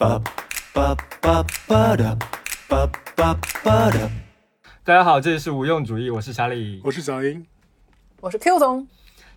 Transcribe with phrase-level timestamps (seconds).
[0.00, 0.18] ba
[0.72, 2.16] ba ba ba da
[2.70, 4.08] ba ba ba da
[4.82, 6.80] 大家好，这里是无用主义，我是查理。
[6.82, 7.44] 我是小英，
[8.22, 8.88] 我是 Q 总，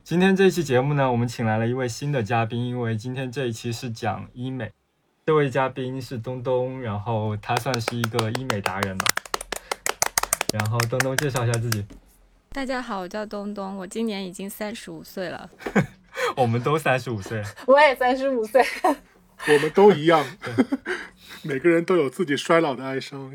[0.05, 4.71] 今天这一期节目呢，我们请来了一位新的嘉宾，因为今天这一期是讲医美。
[5.26, 9.05] 这位嘉宾是东东，然后他算是一个医美达人吧。
[10.54, 11.86] 然后东东介绍一下自己，
[12.54, 15.50] 大家好，我叫东东，我今年已经三十五岁了。
[16.38, 18.64] 我们都三十五岁了，我也三十五岁，
[19.48, 20.25] 我们都一样，
[21.44, 23.34] 每个人都有自己衰老的哀伤。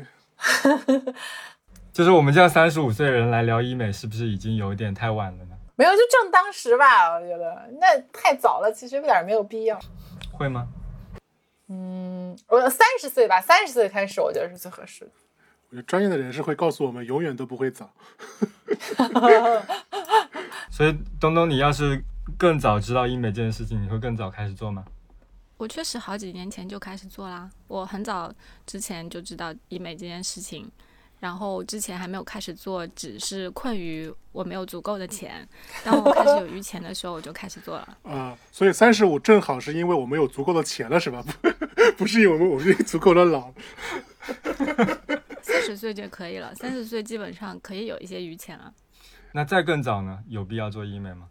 [1.93, 5.55] 就是我们这样三十五岁的人来聊医美，是不是已经有一点太晚了呢？
[5.75, 9.79] 没有就正当时吧，我觉得那太早了，其实有点没有必要。
[10.31, 10.67] 会吗？
[11.67, 15.11] 嗯，我三十岁吧，三十岁开始我觉得是最合适的。
[15.69, 17.91] 我觉得专业的人士会告诉我们，永远都不会早。
[20.71, 22.03] 所以东东，你要是
[22.37, 24.83] 更早知道医美这件事情，你会更早开始做吗？
[25.59, 28.33] 我确实好几年前就开始做啦，我很早
[28.65, 30.71] 之前就知道医美这件事情，
[31.19, 35.45] 然后之前还没有开始做，只是困于我没有足够的钱。
[35.83, 37.97] 当我开始有余钱的时候，我就开始做了。
[38.09, 41.21] 啊、所以三十五正好是因为我们有足够的钱了，是吧？
[41.41, 41.49] 不，
[41.99, 43.51] 不是因为我们我们已经足够的老。
[45.43, 48.73] 三十岁就可以了，三十岁基本上可以有一些余钱了。
[49.33, 50.23] 那再更早呢？
[50.29, 51.27] 有必要做医美吗？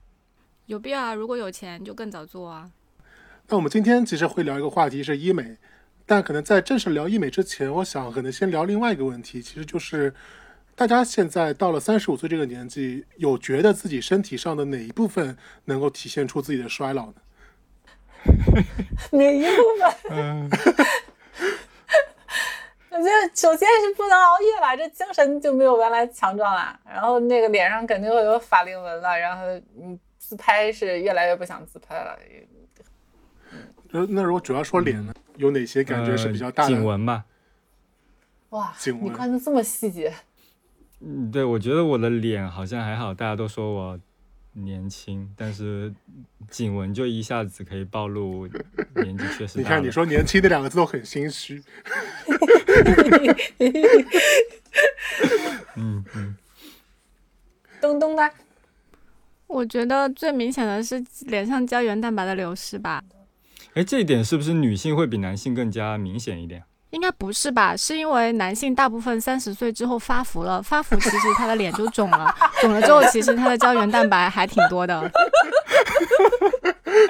[0.66, 2.70] 有必要啊，如果有钱就更早做啊。
[3.50, 5.56] 那我们今天其实会聊一个话题是医美，
[6.04, 10.12] 但可能在正式聊医美之前，我想可能先聊另外一个问题，其实就是
[10.77, 17.14] 大家现在到了三十五岁这个年纪，有觉得自己身体上的哪一部分能够体现出自己的衰老呢？
[19.12, 19.94] 哪一部分？
[20.12, 20.50] 嗯，
[22.91, 26.78] 我觉得首先是不能熬夜吧，这精神就没有原来强壮了。
[26.84, 32.14] 然后那个脸上肯定会有法令纹了，然后你自拍是越来越不想自拍了。
[33.91, 36.70] 那那如果主要说脸呢，有哪些感觉是比较大的？
[36.70, 37.25] 呃颈纹吧。
[38.50, 40.12] 哇，颈纹你看的这么细节，
[41.00, 44.00] 嗯，对，我觉得我的脸好像还好，大家都说我
[44.53, 45.93] 年轻，但是
[46.50, 48.48] 颈纹就一下子可以暴露
[48.94, 49.62] 年纪确实大。
[49.62, 51.62] 你看，你说年轻这两个字都很心虚。
[55.77, 56.37] 嗯嗯，
[57.81, 58.28] 东东呢
[59.47, 63.03] 我觉得最明显的是脸上胶原蛋白的流失吧。
[63.74, 66.62] 哎，这一点是不是女性会比男性更加明显一点？
[66.90, 67.76] 应该不是吧？
[67.76, 75.10] 是因为男性大部分三十岁之后发福了，发福其实他的脸就肿了， 肿了之后其实他的胶原蛋白还挺多的。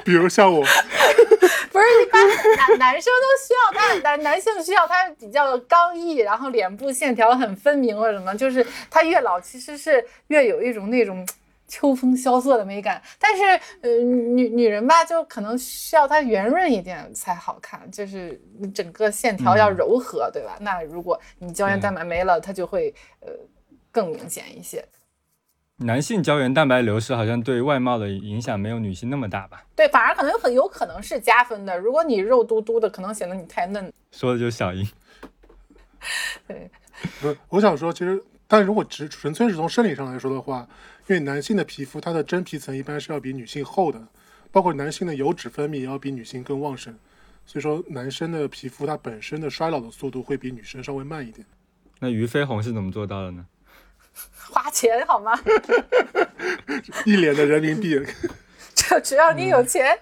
[0.03, 2.27] 比如像我，不是一般
[2.57, 11.25] 男男生都需要他男男性需要他比较刚毅，然后脸部线条很分明或者什么，就是他越老其实是越有一种那种
[11.69, 13.01] 秋风萧瑟的美感。
[13.17, 13.43] 但是
[13.79, 20.57] 呃女女人吧，就可能需要它圆润一点才好看，就是你整个线条要柔和，对吧？
[20.59, 23.29] 那如果你胶原蛋白没了，它就会呃
[23.89, 24.83] 更明显一些。
[25.81, 29.63] 男性胶原蛋白流失好像对外貌的影响没有女性那么大吧？
[29.77, 31.77] 对，反而可能很有可能是加分的。
[31.79, 33.89] 如果你肉嘟嘟的，可能显得你太嫩。
[34.11, 34.85] 说的就是小英。
[36.45, 36.69] 对，
[37.21, 40.67] 不是，我想说，其实，但如果只纯粹是从生理上来说的话，
[41.09, 43.99] 因为男性的皮肤它的真皮层一般是要比女性厚的，
[44.51, 46.95] 包括男性的油脂分泌也要比女性更旺盛，
[47.47, 51.43] 所以说男生的皮肤它本身的衰老的速度会比女生稍微慢一点。
[51.97, 53.43] 那俞飞鸿是怎么做到的呢？
[54.51, 55.31] 花钱好吗？
[57.05, 57.99] 一脸的人民币。
[58.75, 59.99] 只只要你有钱。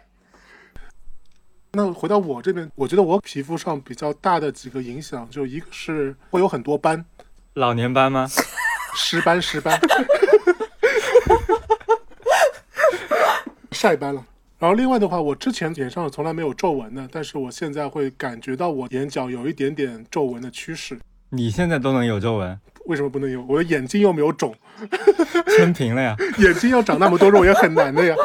[1.72, 7.06] 那回到我这边，我觉得我皮肤上比较大的几个影响，就一个是会有很多斑，
[7.54, 8.28] 老年斑吗？
[8.94, 9.80] 湿斑湿斑，
[13.78, 14.26] 晒斑了。
[14.58, 20.98] 然后另外的话，我之前脸上从来没有皱纹的，但是我现在会感觉到我眼角有一点点皱纹的趋势。
[21.30, 23.46] 你现在都能有皱纹，为什么不能有？
[23.48, 24.56] 我的眼睛又没有肿，
[25.56, 26.16] 撑平了呀。
[26.40, 28.16] 眼睛要长那么多肉也很难的呀。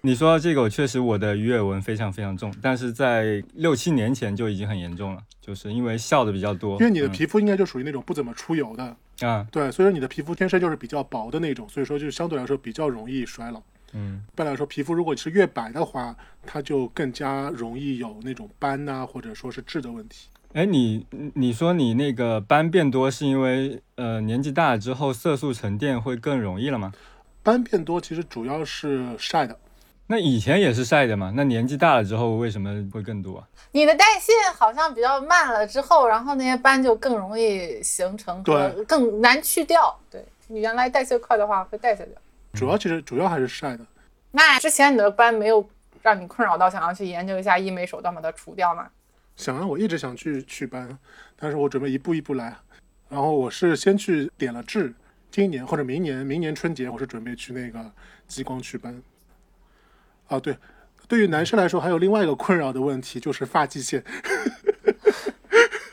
[0.02, 6.78] 你说到这个，我确实我的鱼尾纹非常非常重，但是在六七年前就已经很严重了，就是因为笑的比较多。
[6.80, 13.62] 因为你的皮肤应该就属于那种不怎么出油的，嗯、啊，对，所以说你的皮肤天生就是比较薄的那种，所以说就相对来说比较容易衰老。
[13.92, 16.16] 嗯，一般来说，皮肤如果是越白的话，
[16.46, 20.28] 它就更加容易有那种斑呐、或者说是痣的问题。
[20.52, 21.04] 哎，你
[21.34, 26.92] 你说你那个斑变多是因为呃年纪大了之后色素沉淀会更容易了吗？
[27.42, 29.58] 斑变多其实主要是晒的，
[30.10, 33.46] 那以前也是晒的嘛，那年纪大了之后为什么会更多啊？
[33.70, 39.96] 你的代谢好像比较慢了之后，然后那些斑就更容易形成和更难去掉。
[40.10, 42.20] 对你原来代谢快的话会代谢掉。
[42.54, 43.86] 主要其实主要还是晒的。
[44.32, 45.64] 那之前你的斑没有
[46.02, 48.88] 让你困扰到想要去研究一下医美手段把它除掉吗？
[49.36, 50.98] 想啊，我一直想去祛斑，
[51.38, 52.56] 但是我准备一步一步来。
[53.08, 54.92] 然后我是先去点了痣，
[55.30, 57.88] 今年或者明年，明年春节我是准备去那个
[58.26, 59.00] 激光祛斑。
[60.30, 60.56] 啊，对，
[61.08, 64.02] 对于男生来说，还有另外一个困扰的问题就是发际线，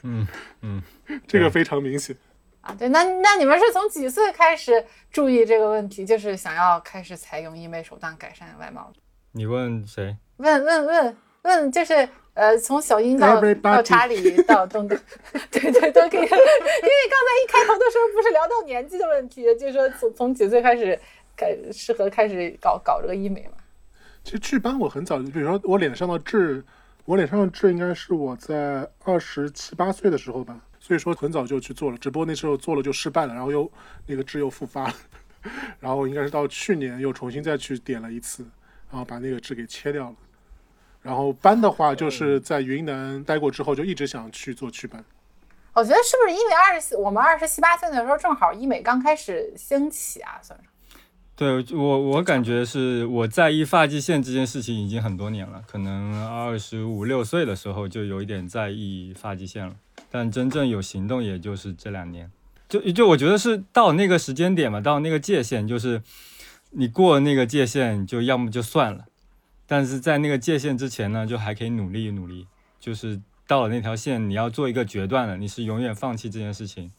[0.03, 0.27] 嗯
[0.61, 0.81] 嗯，
[1.27, 2.15] 这个非常明显。
[2.61, 8.93] 啊，对，那那你们是从几岁开始注意这个问题，就是想要开始采用医美手段改善外貌？
[9.31, 10.15] 你问谁？
[10.37, 14.95] 问问问问，就是呃，从小英到到查理到东东，
[15.49, 16.21] 对对都可以。
[16.21, 20.99] 因为刚才一开头的时候不是聊到年纪的问题，就是说从从几岁开始
[21.35, 23.57] 开适合开始搞搞这个医美嘛？
[24.27, 26.61] 其实祛斑我很早就，比如说我脸上的痣，
[27.05, 33.71] 我脸上的痣应该是我在二十七八岁的时候吧，所以说很早就去做了，只不过那时候做了就失败了，然后又
[34.05, 34.93] 那个痣又复发了，
[35.79, 38.43] 然后应该是到去年又重新再去点了一次，
[38.91, 40.15] 然后把那个痣给切掉了。
[41.01, 45.01] 然后斑的话，就是在云南待过之后，就一直想去做祛斑。
[45.71, 50.67] 我觉得是不是因为二十我们二十七八岁的时候正好医美刚开始兴起啊，算是。
[51.37, 59.75] 对我，我感觉是我在意发际线这件事情已经很多年了，可能二十五六岁的时候就有一点在意发际线了，
[60.09, 62.31] 但真正有行动也就是这两年。
[62.67, 66.01] 就就我觉得是到那个时间点嘛，到那个界限，就是
[66.71, 69.05] 你过了那个界限，就要么就算了，
[69.67, 72.47] 但是在那个界限之前呢，就还可以努力努力。
[72.79, 76.91] 就是到了那条线，你要做一个决断了，你是永远放弃这件事情，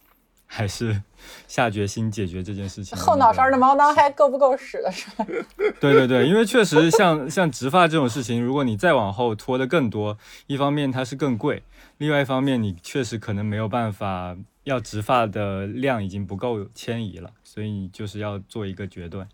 [0.50, 1.00] 还是
[1.46, 2.98] 下决心解决这件事情？
[2.98, 5.24] 后脑勺的毛囊还够不够使了是吧？
[5.78, 10.16] 对对对，因为确实像像植发这种事情，如果你再往后拖的更多，
[10.46, 11.62] 一方面它是更贵，
[11.98, 14.34] 另外一方面你确实可能没有办法，
[14.64, 19.28] 要植发的量已经不够迁移了，所以你就是要做一个决断。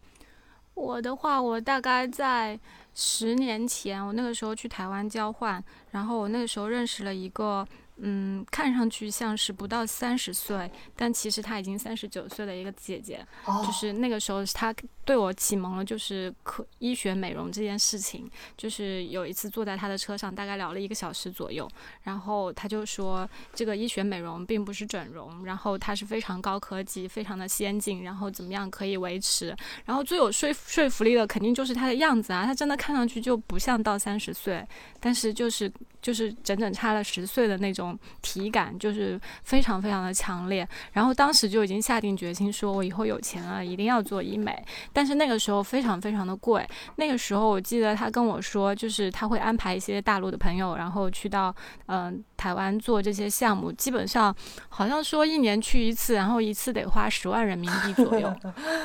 [0.74, 2.58] 我的话，我大概在
[2.92, 5.62] 十年前，我那个时候去台湾交换，
[5.92, 7.64] 然后我那个时候认识了一个，
[7.98, 13.24] 嗯，看上去像是不到三十岁，但其实她已经三十九岁的一个姐姐。
[13.44, 14.74] 哦就是那个时候，她
[15.04, 18.28] 对我启蒙了，就是科医学美容这件事情。
[18.56, 21.70] 就是有一次坐在她的车上，大概聊了一个小时左右，
[22.02, 29.56] 然后她就说，这个医学美容并不是整容，然后它是非常高科技、非常的先进，然后怎么样可以维持。
[29.84, 34.66] 然后最有说服说服力的肯定就是她的样子啊，她真的看上去就不像到三十岁，
[34.98, 35.72] 但是就是
[36.04, 40.68] 就是整整差了十岁的那种体感，就是非常非常的强烈。
[40.92, 44.62] 然后当时就已经下定决心，说我以后有钱了一定要做医美，
[44.92, 46.62] 但是那个时候非常非常的贵。
[46.96, 51.54] 那个时候我记得他跟我说，就是他会安排一些大陆的朋友，然后去到
[51.86, 54.34] 嗯、台湾做这些项目，基本上
[54.68, 58.30] 好像说一年去一次，然后一次得花十万人民币左右，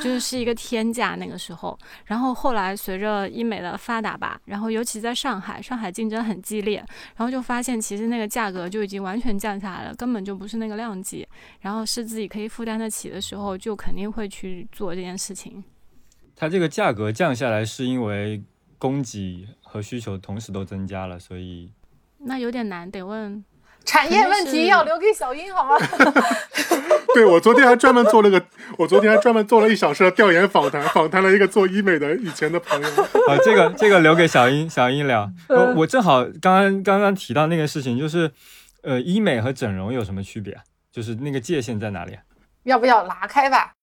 [0.01, 1.77] 就是是一个天价那个时候。
[2.05, 6.81] 然后后来随着医美的发达吧，然后尤其在上海，上海竞争很激烈，
[7.15, 11.27] 然后就发现其实那个价格就已经完全降下来了，根本就不是那个量级。
[11.61, 15.63] 然后是自己可以负担得起的时候，就肯定会去做这件事情。
[16.35, 18.41] 它这个价格降下来是因为
[18.77, 21.71] 供给和需求同时都增加了，所以
[22.19, 23.43] 那有点难，得问
[23.85, 25.75] 产业问题要留给小英好吗？
[27.15, 28.43] 对我昨天还专门做了个，
[28.77, 32.87] 我昨天还专门做了一小时的调研访谈，访谈了一个做医美的以前的朋友。
[33.27, 35.29] 啊，这个这个留给小英小英聊。
[35.47, 38.31] 我我正好刚刚刚刚提到那个事情，就是
[38.83, 40.61] 呃，医美和整容有什么区别啊？
[40.91, 42.21] 就是那个界限在哪里啊？
[42.63, 43.73] 要不要拉开吧？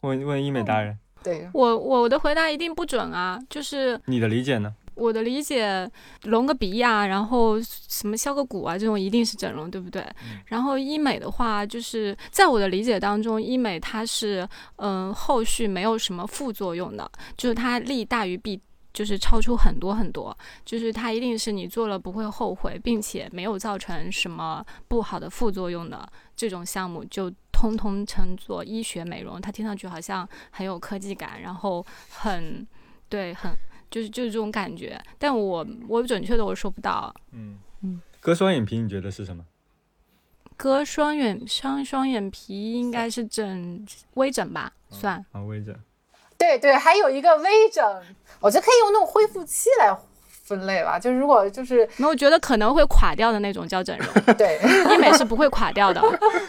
[0.00, 4.74] 问问医美达人，对，我我的回答一定不准啊，就是你的理解呢？
[4.98, 5.90] 我的理解，
[6.24, 10.04] 隆个鼻呀、然后什么削个骨啊，这种一定是整容，对不对？
[10.46, 18.60] 然后医美的话，就是在我的理解当中，医美它是嗯、呃后续没有什么副作用的，就是它利大于弊。
[18.90, 29.40] 就是超出很多很多，就是它一定是你做了不会后悔，并且没有造成什么不好的副作用的这种项目，就通通称作医学美容。
[29.40, 32.66] 它听上去好像很有科技感，然后很
[33.08, 33.52] 对，很
[33.90, 35.00] 就是就是这种感觉。
[35.18, 37.14] 但我我准确的我说不到。
[37.32, 39.44] 嗯嗯，割双眼皮你觉得是什么？
[40.56, 45.24] 割双眼双双眼皮应该是整微整吧，算。
[45.32, 45.74] 啊，微整。
[46.36, 47.84] 对对，还有一个微整，
[48.40, 50.98] 我觉得可以用那种恢复期来分类吧。
[50.98, 54.58] 就是如果就是那我觉得可能会垮掉的那种叫整容， 对，
[54.94, 56.02] 医美是不会垮掉的。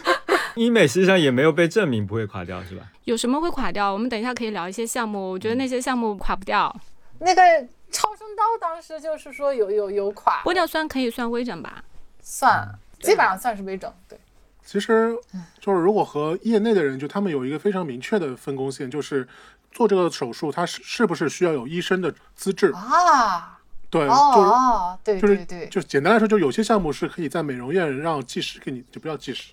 [0.56, 2.90] 医美实际上也没有被证明不会垮掉，是吧？
[3.04, 3.92] 有什么会垮掉？
[3.92, 6.74] 我们等一下可以聊一些项目，我觉得那些项目垮不掉。
[7.20, 7.42] 那个
[7.90, 11.84] 超声刀当时就是说有有有垮，玻尿酸可以算微整吧？
[12.22, 12.68] 算
[13.00, 13.92] 基本上算是微整。
[14.08, 14.18] 对，
[14.64, 15.16] 其实
[15.60, 19.26] 就是如果和业内的人，就他们有一个非常明确的分工线，就是
[19.70, 22.72] 做这个手术，它是是不是需要有医生的资质？
[22.72, 23.58] 啊，
[23.88, 29.52] 对，哦就是哦，对就是对对，就简单来说，就有些项目是可以在美容院让技师给你，就不要技师，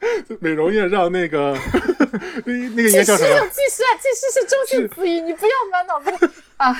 [0.40, 1.56] 美容院让那个
[2.44, 3.48] 那 那个应技师该叫什么？
[3.48, 6.74] 技师啊，技师是中性词语，你不要满脑子啊。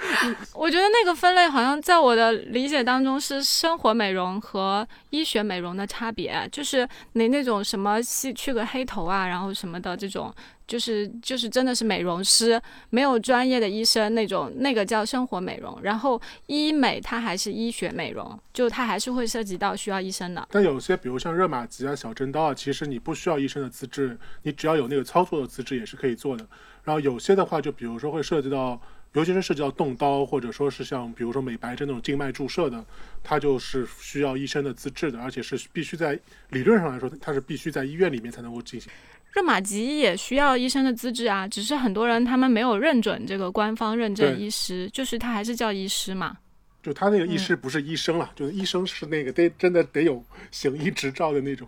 [0.54, 10.32] 我觉得那个分类好像在我的理解当中是生活美容和医学美容的差别，就是你那种什么去去个黑头啊，然后什么的这种，
[10.72, 15.78] 就是就是真的是美容师，没有专业的医生那种，那个叫生活美容。
[15.82, 20.48] 然后医美它还是医学美容，就它还是会涉及到需要医生的。
[20.50, 26.46] 但有些，比如像热玛吉啊、小针刀啊，其实你不需要医生的资质，你只要有那个操作的资质也是可以做的。
[26.84, 28.80] 然后有些的话，就比如说会涉及到，
[29.12, 32.82] 尤其是涉及到动刀，或者说是像比如说美白针那种静脉注射的，
[33.22, 38.90] 它就是需要医生的资质的，而且是必须在理论上来说，它是必须在医院里面才能够进行。
[39.32, 46.36] 热玛吉也需要医生的资质啊，只是很多人他们没有认准这个官方认证医师，就是他还是叫医师嘛。
[46.82, 51.66] 就他那个医师不是医生了，就是医生是那个得真的得有行医执照的那种。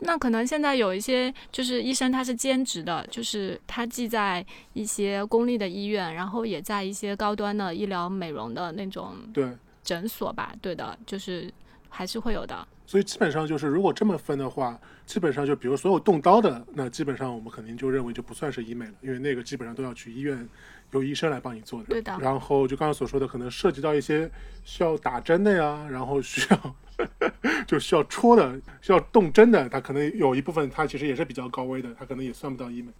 [0.00, 4.44] 那可能现在有一些就是医生他是兼职的，就是他既在
[4.74, 9.48] 一些公立的医院，然后也在一些高端的医疗美容的那种对，
[9.82, 10.52] 诊所吧。
[10.60, 11.50] 对的，就是
[11.88, 12.68] 还是会有的。
[12.86, 20.48] 所以基本上就是，如果这么分的话，基本上就比如所有动刀的，那基本上我们肯定就认为就不算是医美了，因为那个基本上都要去医院，
[20.92, 21.86] 由医生来帮你做的。
[21.88, 24.30] 对的然后就刚刚所说的，可能涉及到一些
[24.64, 26.76] 需要打针的呀，然后需要
[27.66, 32.92] 就需要戳的、需要动针的，它可能有一部分它其实也是比较高危的，它可能也算不到医美。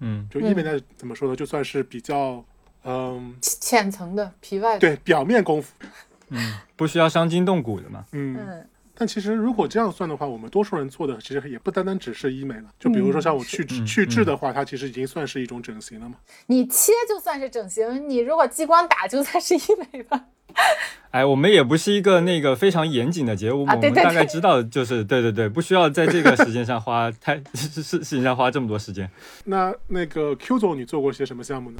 [0.00, 2.44] 嗯，就医美呢，怎么说呢，就算是比较
[2.84, 5.72] 嗯，浅层的皮外，对表面功夫。
[6.30, 8.04] 嗯不需要伤筋动骨的嘛。
[8.12, 8.36] 嗯。
[8.36, 8.68] 嗯，
[8.98, 12.64] 但其实如果这样算的话，我们多数人做的其实也不单单只是医美了。
[12.80, 16.16] 就比如说像我去嗯去痣的话，它其实已经算是一种整形了嘛。
[16.46, 19.60] 你切就算是整形，你如果激光打就算是医
[19.92, 20.24] 美吧。
[21.12, 29.08] 哎，我们也不是一个那个非常严谨的节目，我们啊对对对大概知道，就是对对对，不需要在这个时间上花太事事情上花这么多时间。
[29.44, 31.78] 那那个 Q 总，你做过些什么项目呢？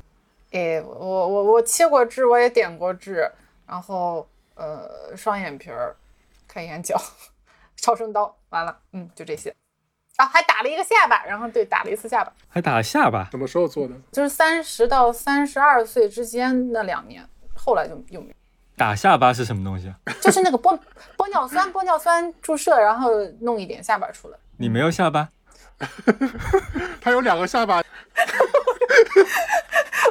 [0.52, 3.28] 哎，我我我切过痣，我也点过痣，
[3.66, 5.96] 然后呃双眼皮儿、
[6.48, 7.00] 开眼角、
[7.76, 9.54] 超声刀，完了，嗯，就这些。
[10.16, 13.94] 啊，还打了一个下巴，然后对，打了一次下巴，还打了下巴，什么时候做的？
[14.10, 17.24] 就是三十到三十二岁之间那两年，
[17.54, 18.34] 后来就又没。
[18.76, 19.94] 打下巴是什么东西啊？
[20.20, 20.76] 就是那个玻
[21.16, 24.38] 玻尿酸，玻尿酸注射，然后弄一点下巴出来。
[24.56, 25.28] 你没有下巴？
[27.00, 27.80] 他有两个下巴，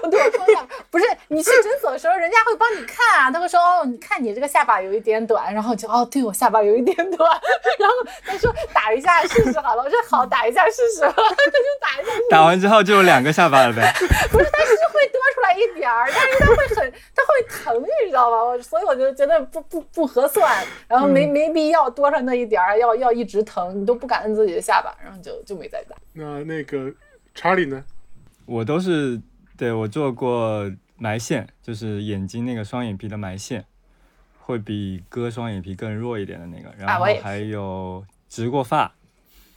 [0.10, 7.32] 对，我说下巴不是你去诊所的时候，人家会帮你看啊，他会说哦，你看你这个下巴有一点短，然后就哦，对我下巴有一点短，
[7.80, 7.96] 然后
[8.26, 11.14] 他说打一下试试好了，我说好，打一下试试，他就
[11.82, 13.94] 打一下试试，打完之后就有两个下巴了呗？
[14.32, 18.44] 不是，但是会多出来一点儿，但是他会很，他会疼，你知道吗？
[18.44, 25.96] 我所以我就觉得不不不合算，然后没没必要多上那一点儿，要要一直疼，你都不敢摁自己的下巴，然后就就没再打。
[26.14, 26.92] 那那个
[27.36, 27.84] 查理呢？
[28.46, 29.20] 我都是
[29.58, 33.66] 对我做过埋线，就是眼睛那个双眼皮的埋线，
[34.40, 36.72] 会比割双眼皮更弱一点的那个。
[36.78, 38.94] 然后还有植过发，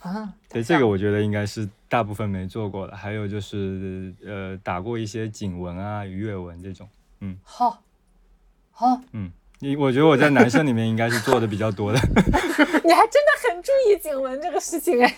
[0.00, 2.97] 啊，对这个我觉得应该是大部分没做过的。
[2.97, 6.88] 还有就是呃打过一些颈纹啊、鱼尾纹这种。
[7.21, 7.83] 嗯好，
[8.71, 9.00] 好，
[9.62, 11.99] 你我觉得我在男生里面应该是做的比较多的，
[12.83, 15.14] 你还真的很注意颈纹这个事情哎。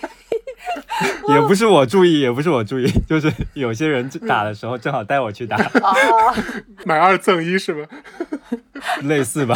[1.29, 5.95] 也不是我注意，也不是我注意，就是有些人打的时候正好带我去打，啊，
[6.85, 7.89] 买二赠一是吧？
[9.03, 9.55] 类似吧。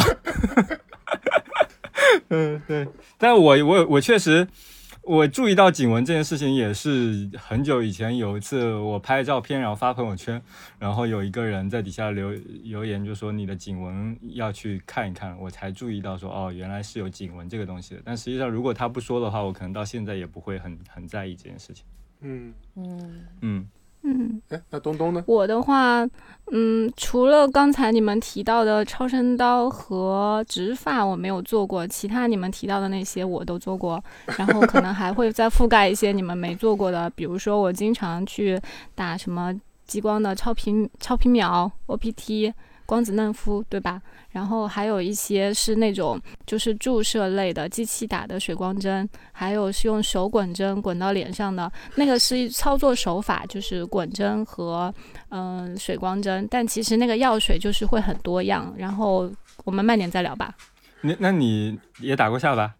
[2.29, 4.47] 嗯，对，但我我我确实，
[5.07, 10.41] 我注意到颈纹这件事情也是很久以前有一次我拍照片，然后发朋友圈，
[10.77, 12.33] 然后有一个人在底下留
[12.63, 18.01] 留言，就说你的颈纹要去看一看，我才注意到说哦，原来是有颈纹这个东西的。
[18.03, 21.85] 但实际上，如果他不说的话，我可能到现在也不会很很在意这件事情。
[22.19, 23.67] 嗯，嗯，嗯，
[24.07, 25.21] 嗯，哎，那东东呢？
[25.27, 26.07] 我的话，
[26.51, 34.01] 嗯，除了刚才你们提到的超声刀和植发我没有做过，其他你们提到的那些我都做过，
[34.37, 38.57] 然后可能还会再覆盖一些你们没做过的，比如说我经常去
[38.95, 39.53] 打什么
[39.85, 42.53] 激光的超皮超皮秒、OPT、
[42.87, 44.01] 光子嫩肤，对吧？
[44.31, 54.93] 然后还有一些是那种就是注射类的机器打的水光针，还有是用手滚针滚到脸上的，那个是操作手法，就是滚针和
[55.29, 58.73] 嗯、水光针，但其实那个药水就是会很多样。
[58.77, 59.29] 然后
[59.65, 60.55] 我们慢点再聊吧。
[61.01, 62.73] 那那你也打过下巴？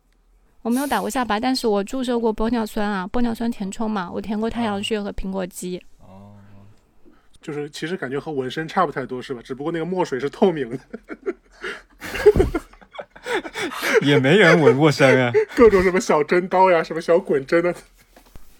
[0.61, 5.81] 我没有打过下巴，但是我注射过玻尿酸啊，玻尿酸填充嘛，我填过太阳穴和苹果肌。
[7.41, 9.41] 就是其实感觉和纹身差不太多，是吧？
[9.43, 10.79] 只不过那个墨水是透明的，
[14.01, 15.31] 也没人纹过身啊。
[15.55, 17.73] 各种什么小针刀呀，什么小滚针的。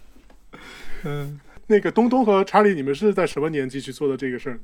[1.03, 4.59] 嗯，那个东东和查理，你们是在什么年纪去做的这个事儿？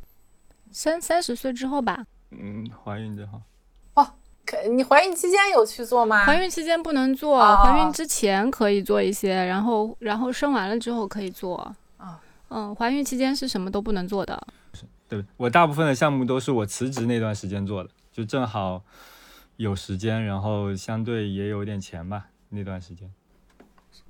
[0.71, 3.41] 三三十岁之后吧，嗯，怀孕之后，
[4.45, 6.25] 可你怀孕期间有去做吗？
[6.25, 11.73] 怀孕期间不能做，啊怀孕之前可以做一些，然后然后生完了之后可以做。
[12.53, 14.47] 啊嗯，怀孕期间是什么都不能做的。
[15.09, 18.83] 对我大部分的项目都是我辞职那段时间做的，就正好
[19.57, 23.11] 有时间，然后相对也有点钱吧，那段时间。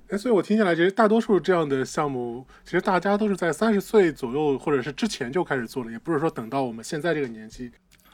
[0.10, 7.72] 哎，所以我听下来，其实大多数这样的项目，其实大家都是在三十岁左右或者是之前就开始做了，也不是说等到我们现在这个年纪。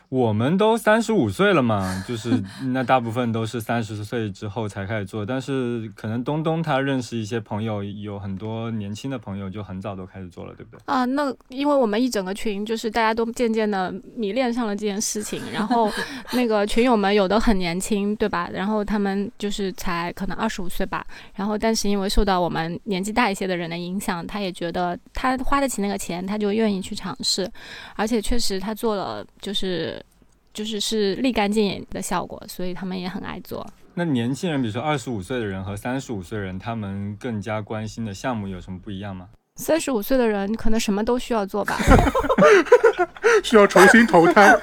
[0.10, 10.82] 我们都三十五岁了嘛， 就是那大部分都是三十岁之后才开始做，但是可能东东他认识一些朋友，有很多年轻的朋友就很早都开始做了，对不对？
[10.86, 15.92] 啊，那因为我们一整个群就是大家都渐渐的迷恋上了这件事情， 然后
[16.34, 18.50] 那个群友们有的很年轻，对吧？
[18.52, 27.48] 然后他们就是才可能二十五岁吧，然后但是因为受到我们年纪大一些的人的影响，他也觉得他花得起那个钱，他就愿意去尝试，
[27.96, 29.99] 而且确实他做了就是
[30.54, 33.66] 就是是立竿见影的效果，所以他们也很爱做。
[33.94, 39.28] 那年轻人，比如说二十五岁的人和三十五岁的人，他们更加关心的项目有什么不一样吗？
[39.56, 41.78] 三十五岁的人可能什么都需要做吧
[43.44, 44.58] 需要重新投胎，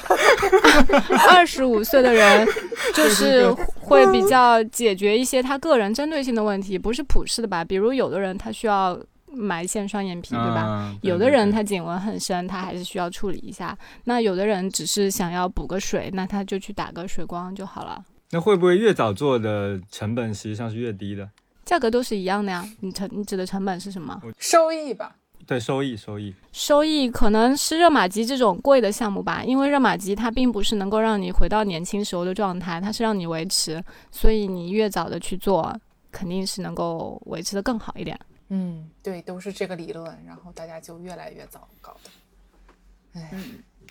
[1.30, 2.46] 二十五岁的人
[2.92, 7.64] 就是会比较解决一些他个人针对性的问题，不是普世的吧？
[7.64, 8.98] 比如有的人他需要
[9.34, 10.94] 埋线双眼皮，对吧？
[11.02, 13.76] 有的人他颈纹很深，他还是需要处理一下。
[14.04, 18.02] 那有的人只是想要补个水，那他就去打个水光就好了。
[18.30, 21.28] 那会不会越早做的成本实际上是越低的？
[21.64, 22.64] 价格都是一样的呀。
[22.80, 24.20] 你成你指的成本是什么？
[24.38, 25.16] 收益吧。
[25.46, 26.34] 对，收益收益。
[26.52, 35.78] 收益可能是热玛吉这种贵的项目吧，因为热玛吉它并不是能够让你回到年轻时候的状态，它是让你维持，所以你越早的去做，
[36.10, 38.18] 肯定是能够维持的更好一点。
[38.48, 43.20] 嗯，对，都是这个理论，然后大家就越来越早搞的。
[43.20, 43.30] 哎，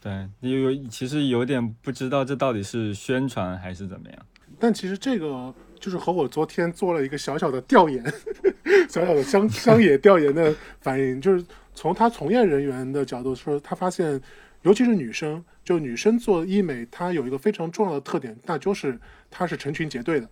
[0.01, 4.25] 对，有有其实有点不知道这到底是宣传还是怎么样。
[4.59, 8.03] 但其实这个就是和我昨天做了一个小小的调研，
[8.87, 14.21] 小小的乡乡野调研的反应，就是从他从业人员的角度说，他发现，
[14.61, 18.97] 尤其是女生，就女生做医美，她有一个非常重要的特点，那就是
[19.31, 20.29] 她是成群结队的。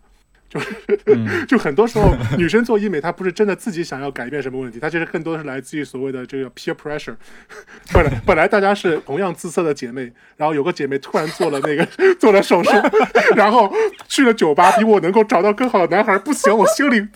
[1.05, 7.15] 嗯，就很多时候，女生做医美，她不是真的自己想要改变什么问题，她其实更多的是来自于所谓的这个 peer pressure。
[7.93, 11.87] 本来本来大家是同样姿色的姐妹，然后有个姐妹突然做了那个
[12.19, 12.71] 做了手术，
[13.35, 13.71] 然后
[14.07, 17.07] 去了酒吧，比我能够找到更好的男孩不行，我心里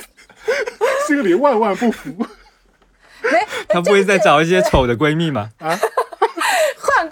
[1.07, 2.09] 心里万万不服
[3.23, 3.31] 没，
[3.67, 5.49] 她不会再找一些丑的闺蜜吗？
[5.59, 5.77] 啊！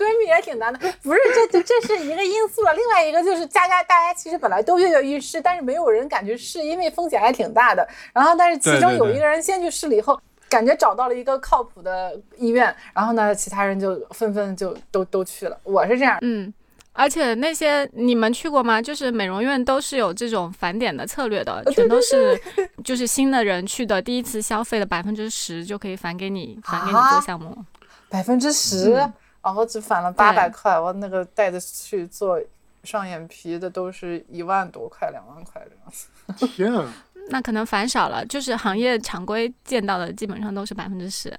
[0.04, 7.88] 换闺蜜也挺难的，不是这这这是一个因素了，另外一个就是大家大家其实本来都跃跃欲试，但是没有人敢去试，因为风险还挺大的。
[8.13, 10.20] 然后但是其中有一个人先去试了以后。
[10.50, 15.58] 感觉找到了一个靠谱的医院，然后呢，其他人就纷纷就都都去了。
[15.63, 16.54] 我是这样，嗯，
[16.92, 18.80] 而且那些你们去过吗？
[18.80, 22.39] 就是美容院都是有这种返点的策略的，全都是
[22.86, 27.58] 就是新的人去的，第一次消费的百分之十就可以返给你，返给你啊做项目。
[28.08, 29.13] 百分之十嗯，
[29.44, 32.42] 哦，我只返了八百块，我那个带着去做
[32.84, 36.48] 双眼皮的都是一万多块、两万块这样子。
[36.48, 36.92] 天啊！
[37.30, 41.38] 那可能返少了，就是行业常规见到的基本上都是百分之十。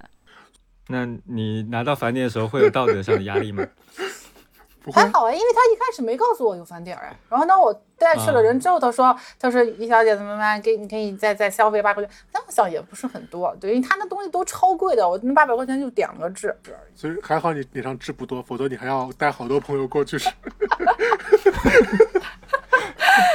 [0.87, 3.65] 那你拿到返点的时候会有道德上的压力吗？
[4.93, 10.61] 还好啊，因为他一开始没告诉我有返点儿啊，然后那我带去了人之后，他说他说李小姐怎么办？
[10.61, 16.55] 给你可以再再消费八块钱，那我想也不是很多，对，因为他那东西都超贵的，我那八百块钱就点了个痣。
[16.93, 20.17] 所以还好你脸上痣不多，否则你还要带好多朋友过去。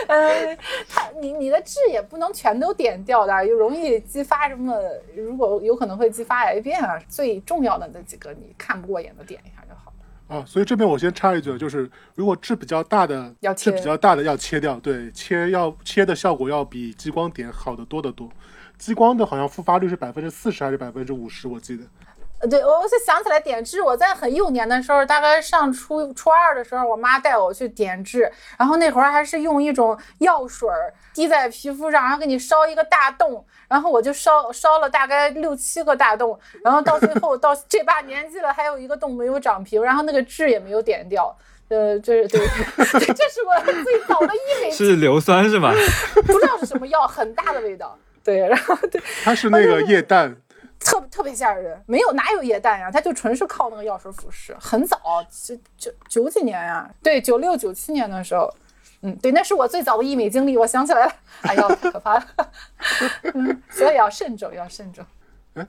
[0.09, 0.57] 呃，
[0.89, 4.77] 他你你的痣也不能全都点掉的，又容易激发什么？
[5.17, 6.99] 如果有可能会激发癌变啊。
[7.09, 9.63] 最重要的那几个你看不过眼的点一下。
[10.31, 18.31] 啊，所以这边我先插一句，就是如果痣比较大的，要切痣比较大的要切掉，对，切要切的效果要比激光点好得多得多。
[18.79, 21.83] 激光的好像复发率是百分之四十还是百分之五十，我记得。
[22.41, 23.83] 呃，对，我是想起来点痣。
[23.83, 41.37] 我在很幼年的时候，大概上初初二的时候，我妈带我去点痣，然后那会儿还是用一种药水儿滴在皮肤上，然后给你烧一个大洞，然后我就烧烧了大概六七个大洞，然后到最后到这把年纪了，还有一个洞没有长平，然后那个痣也没有点掉。
[41.69, 42.41] 呃，这是对，
[42.77, 45.73] 这是我最早的医美，是硫酸是吧？
[46.27, 47.97] 不知道是什么药，很大的味道。
[48.25, 50.35] 对，然后对，它是那个液氮，
[50.81, 54.55] 特特别吓人，没有哪有液氮呀，它就纯是靠那个药水腐蚀。
[54.59, 54.99] 很早，
[55.31, 58.53] 九九九几年呀，对，九六九七年的时候，
[59.03, 61.13] 嗯，对，那是我最早的医美经历，我想起来了，
[61.43, 62.27] 哎呀，太可怕了，
[63.35, 65.05] 嗯，所以要慎重，要慎重。
[65.55, 65.67] 哎，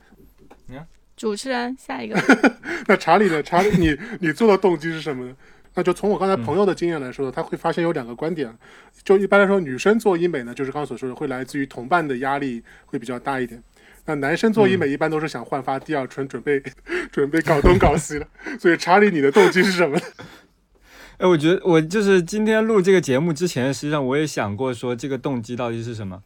[0.67, 2.17] 你看主持人下一个，
[2.87, 3.43] 那查理呢？
[3.43, 5.35] 查理，你你做的动机是什么呢？
[5.73, 8.53] 那就从我刚才朋友的经验来说，他会发现有两个观点。
[9.03, 13.61] 就一般来说，女生做医美呢，就是刚刚所说的，会来自于同伴的压力会比较大一点。
[14.05, 16.61] 那男生做医美一般都是想焕发第二春，准备
[17.11, 18.27] 准备搞东搞西了。
[18.59, 20.03] 所以查理，你的动机是什么呢？
[21.19, 26.23] 哎，我觉得我就是今天录这个节目之前，实际上我也想过说这个动机到底是什么。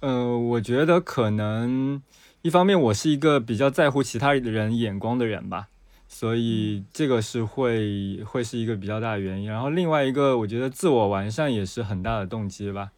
[0.00, 2.00] 呃，我觉得可能
[2.42, 5.66] 一方面我是一个比较在乎其他人眼光的人吧，
[6.06, 9.50] 所以这个是会会是一个比较大的原因。
[9.50, 12.90] 然后另外一个，我觉得自我完善也是很大的动机吧。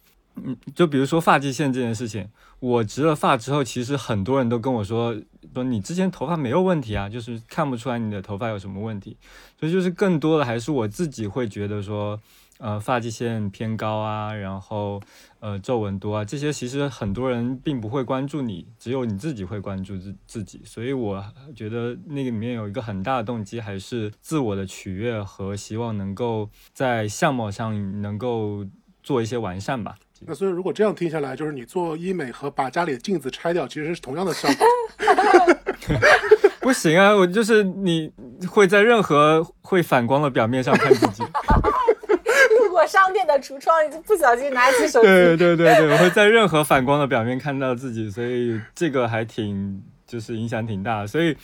[0.45, 2.27] 嗯，就比如说发际线这件事情，
[2.59, 5.15] 我植了发之后，其实很多人都跟我说，
[5.53, 9.17] 说你之前头发没有问题啊，就是看不出来你的头发有什么问题。
[9.59, 12.19] 所以就是更多的还是我自己会觉得说，
[12.59, 15.01] 呃，发际线偏高啊，然后
[15.39, 20.61] 呃皱纹多啊，这些其实很多人并不会关注你，只有你自己会关注自自己。
[20.65, 21.23] 所以我
[21.55, 28.65] 觉得那个里面有一个很大的动机，还是自我的取悦和希望能够在相貌上能够
[29.03, 29.95] 做一些完善吧。
[30.25, 34.67] 那所以如果这样听下来，就是你做医美和把家里的镜子拆掉，其实是同样的效果。
[36.59, 38.11] 不行啊，我就是你
[38.47, 41.23] 会在任何会反光的表面上看自己。
[42.59, 45.07] 路过商店的橱窗，你就不小心拿起手机。
[45.07, 51.07] 对对对对，我会在任何反光的表面看到自己，所以这个还挺就是影响挺大的。
[51.07, 51.35] 所以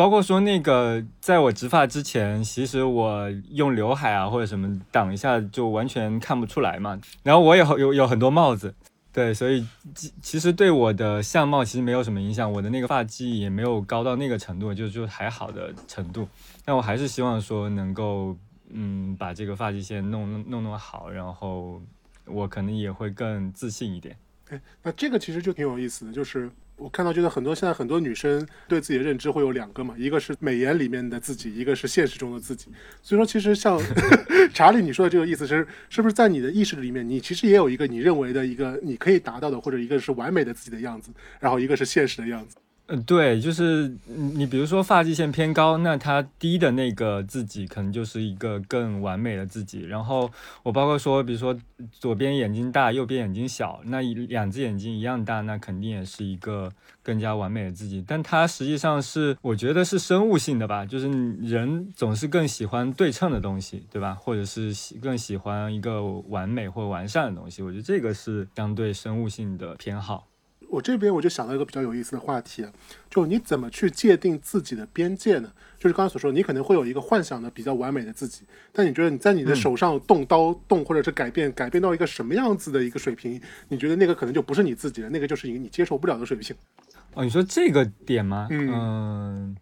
[0.00, 6.98] 包括说那个，在我植发之前，其实我用刘海啊或者什么挡一下，就完全看不出来嘛。
[7.22, 8.74] 然后我也有有很多帽子。
[9.12, 9.62] 对，所以
[9.94, 16.26] 其其实对我的相貌其实没有什么影响，我的那个发际也没有高到那个程度，就就还好的程度。
[16.64, 18.34] 但我还是希望说能够，
[18.70, 21.78] 嗯，把这个发际线弄弄弄弄好，然后
[22.24, 24.16] 我可能也会更自信一点。
[24.48, 26.50] 哎，那这个其实就挺有意思的，就是
[26.80, 32.68] 我看到，就是很多现在很多女生对自己的认知会有两个嘛，一个是美颜里面的自己，一个是现实中的自己。
[33.02, 33.78] 所以说，其实像
[34.54, 42.56] 查理你说的这个意思是，是不是在你的意识里面，你其实也有一个你认为的一个你可以达到的，或者一个是完美的自己的样子，然后一个是现实的样子。
[42.92, 49.82] 嗯，对，就是你比如说发际线偏高，那他低的那个自己可能就是一个更完美的自己。
[49.82, 50.28] 然后
[50.64, 51.56] 我包括说，比如说
[51.92, 56.68] 左边眼睛大，右边眼睛小，那两只眼睛一样大，那肯定也是一个
[57.00, 58.04] 更加完美的自己。
[58.04, 64.14] 但它实际上是，我觉得是生物性的吧，就是人总是更喜欢对称的东西，对吧？
[64.14, 67.62] 或者是喜更喜欢一个完美或完善的东西。
[67.62, 70.26] 我觉得这个是相对生物性的偏好。
[70.70, 72.70] 我这边我就想到一个比较有意思的话题，啊，
[73.10, 75.50] 就你怎么去界定自己的边界呢？
[75.78, 86.54] 就是刚才所说，你可能会有一个幻想的比较完美的自己，但你觉得你在你的手上动刀动，或者是改变改变到一个什么样子的一个水平，你觉得那个可能就不是你自己了，那个就是一个你接受不了的水平。
[87.14, 88.46] 哦，你说这个点吗？
[88.50, 89.56] 嗯嗯，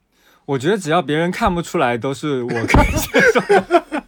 [0.44, 3.84] 我觉得只要别人看不出来，都是我可以接受的。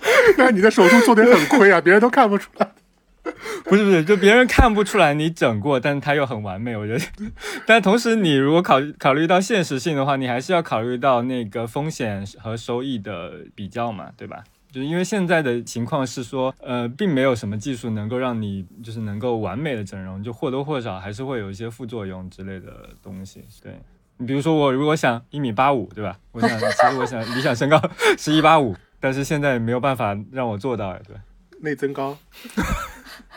[0.38, 2.72] 那你的手术做的很亏啊，别人都看不出来。
[3.68, 7.04] 不是不是，就别人看不出来你整过，但是他又很完美，我觉得。
[7.66, 14.42] 但同时，你如果考考虑到现实性的话，你还是要考虑到那个风险和收益的比较嘛，对吧？
[14.72, 23.44] 就是因为现在的情况是说，呃，并没有什么技术能够让你就是能够完美的整容，就或多或少还是会有一些副作用之类的东西。
[23.62, 23.72] 对
[24.18, 26.16] 你比如说我如果想一米八五，对吧？
[26.32, 27.82] 我想 其实我想理想身高
[28.16, 31.20] 是一八五，但是现在没有办法让我做到，对吧？
[31.62, 32.16] 内增高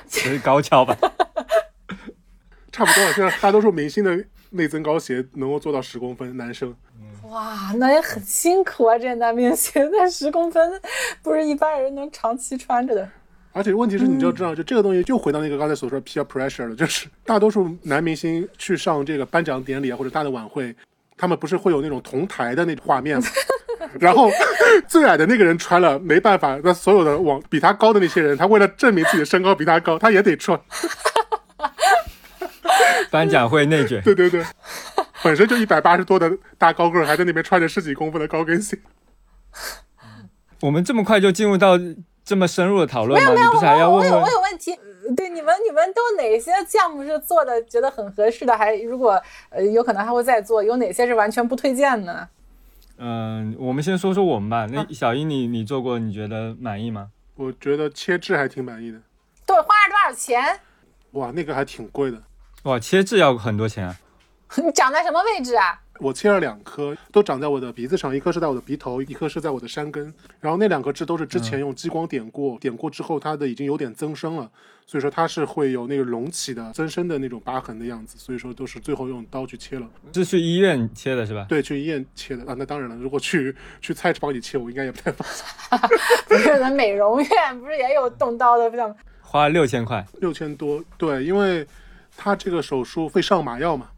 [0.07, 0.95] 这是高跷吧？
[2.71, 6.75] 差不多了，现在大多数明星的内增高鞋能够做到十公分，男生。
[7.29, 8.97] 哇，那也很辛苦啊！
[8.97, 10.81] 这些男明星那十公分，
[11.21, 13.09] 不是一般人能长期穿着的。
[13.51, 20.75] 而且问题是，你就知道，就这个东西就回到那个刚才所说的 peer pressure 了，就是大多数男明星去上这个颁奖典礼啊或者大的晚会，
[21.15, 23.25] 他们不是会有那种同台的那种画面吗？
[23.99, 24.29] 然后
[24.87, 30.59] 最矮的那个人穿了，没办法，那所有的往比他高的那些人，他为了证明自己的身高比他高，他也得穿。
[33.09, 34.01] 颁奖会内卷。
[34.01, 34.43] 对对对，
[35.23, 38.77] 本身就一百八十多的大高个儿，还在那边穿着十几公分的高跟鞋。
[40.61, 41.77] 我们这么快就进入到
[42.25, 43.29] 这么深入的讨论吗？
[43.29, 44.29] 没有没有，你不是还要我我有我？
[44.29, 44.71] 有问题。
[44.73, 44.79] 呃
[45.17, 48.57] 对你们，你们都哪些项目是做的觉得很合适的？
[48.57, 52.25] 还如果呃有可能还会再做，有哪些是完全不推荐的？
[52.97, 54.65] 嗯，我们先说说我们吧。
[54.65, 57.10] 那小英你，你做过，你觉得满意吗？
[57.36, 59.01] 我觉得切痣还挺满意的，
[59.45, 60.60] 对，花了多少钱？
[61.12, 62.21] 哇，那个还挺贵的。
[62.63, 63.95] 哇，切痣要很多钱啊！
[64.63, 65.82] 你长在什么位置啊？
[65.99, 70.13] 我切了两颗，都长在我的鼻子上，一颗是在我的鼻头，一颗是在我的山根。
[70.39, 74.49] 然后那两颗痣都是之前用激光点过，点过之后它的已经有点增生了，
[74.88, 79.88] 所以说它是会有那个隆起的增生的那种疤痕的样子，所以说都是最后用刀去切了。
[80.13, 81.45] 是去医院切的是吧？
[81.47, 82.56] 对，去医院切的啊。
[82.58, 85.45] 那当然了，如果去去菜市场里切，我应该也不太放心。
[86.27, 91.65] 不是的，美容院不是也有动刀的，不像花六千块，六千多，对，因为
[92.17, 93.89] 他这个手术会上麻药嘛，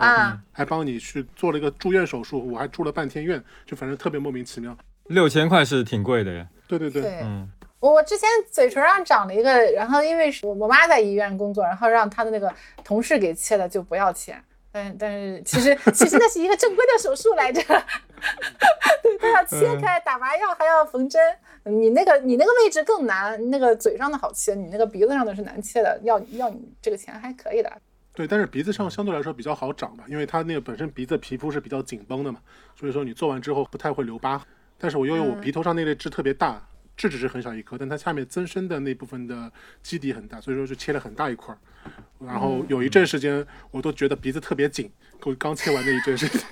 [0.00, 4.76] 啊，还帮你去做了一个住院手术，我还住了半天院，就反正特别莫名其妙。
[5.08, 6.46] 六千块是挺贵的呀。
[6.66, 7.20] 对对对，对。
[7.22, 7.48] 嗯，
[7.80, 12.52] 我之前嘴唇上长了一个，然后因为是我我妈在医院工作，然后让她的那个
[12.84, 14.42] 同事给切的，就不要钱。
[14.72, 17.60] 但但是其实其实那是一个正规的手术来着，
[19.02, 21.20] 对， 他要切开、打麻药，还要缝针。
[21.64, 27.72] 你那个你那个位置更难，那个嘴上的好切，你那个鼻子上的是难切的，要要你这个钱还可以的。
[28.20, 32.38] 对，但是鼻子上相对来说比较好长吧，因为它那个本身鼻子皮肤是比较紧绷的嘛，
[32.78, 34.44] 所以说你做完之后不太会留疤。
[34.76, 36.62] 但是我因为我鼻头上那类痣特别大，
[36.98, 39.50] 痣只是很小一颗，但它下面增生的那部分的
[39.82, 41.58] 基底很大，所以说就切了很大一块儿。
[42.18, 46.42] 然后有一阵时间我都觉得鼻子特别紧，我刚切完那一阵时间，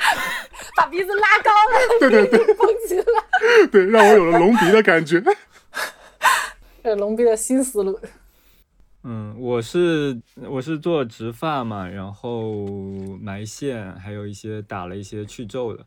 [0.78, 3.04] 把鼻子拉高了， 对对对，绷紧了，
[3.70, 5.22] 对，让我有了隆鼻的感觉。
[6.82, 8.00] 这隆鼻的新思路。
[9.04, 12.66] 嗯，我是我是做植发嘛，然后
[13.20, 15.84] 埋线，还有一些打了一些去皱的。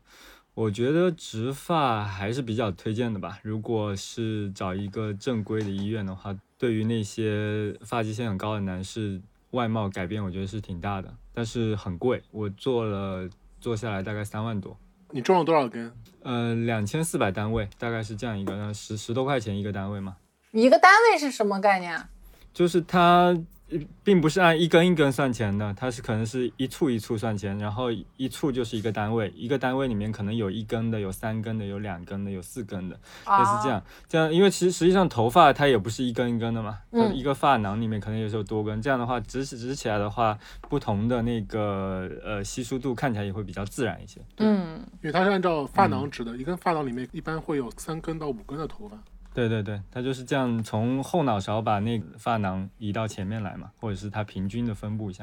[0.52, 3.38] 我觉得植发还是比较推荐的吧。
[3.42, 12.22] 如果是找一个正规的医院的话，对于那些发际线很高的男士，外貌改变我觉得是挺大的，但是很贵。
[12.30, 13.28] 我做了
[13.60, 14.76] 做下来大概三万多，
[15.10, 15.92] 你种了多少根？
[16.22, 20.16] 呃，两千四百单位，大概是这样一个，那十十多块钱一个单位嘛。
[20.52, 22.08] 一个单位是什么概念啊？
[22.56, 23.36] 就是它
[23.68, 32.94] 呃并不是按一根一根算钱的，它是可能是一簇一簇算钱，然后一簇就是一个单位，一个单位里面可能有一根的，有三根的，有两根的，有四根的，
[33.26, 33.82] 类似这样。
[34.08, 40.38] 这样，因为其实实际上头发它也不是一根一根的嘛，嗯一个发囊里面可能有时候多根，这样的话直起直起来的话，
[40.70, 44.20] 不同的那个呃稀疏度看起来也会比较自然一些。
[44.38, 48.96] 嗯，因为它是按照发囊指的，一根发囊里面一般会有三根到五根的头发。
[49.36, 55.22] 对对对，它就是这样从后脑勺把那个发囊移到前面来嘛，或者是它平均的分布一下，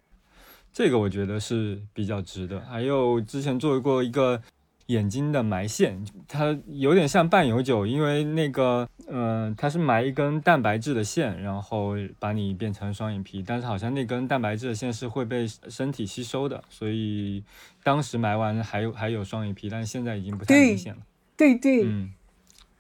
[0.72, 2.62] 这个我觉得是比较值的。
[2.62, 4.40] 还有之前做过一个
[4.86, 17.44] 眼睛的埋线，它有点像半永久，因为那个嗯、呃它是埋一根蛋白质的线，然后把你变成双眼皮，但是好像那根蛋白质的线是会被身体吸收的，所以
[17.82, 21.02] 当时埋完还有还有双眼皮，但是现在已经不太明显了。
[21.36, 22.14] 对对，嗯，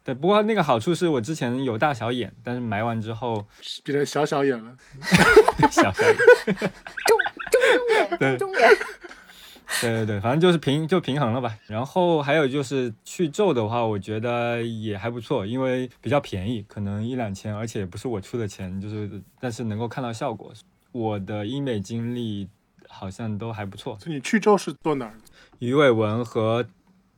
[0.04, 3.46] 对，不过那个好处是我之前有大小眼，但是埋完之后
[3.84, 4.76] 变成小小眼了，
[5.72, 7.18] 小小眼，中
[7.52, 8.70] 中中眼，对中眼。
[9.82, 11.58] 对对对，反正就是平就平衡了吧。
[11.66, 20.54] 然后还有就是去皱的话，我觉得也还不错，因为比较便宜，可能一两千，而且也不是我出的钱，就是但是能够看到效果。
[20.92, 22.48] 我的医美经历
[22.88, 25.13] 好像都还不错，所以你去皱是做哪儿？
[25.58, 26.63] 鱼尾纹和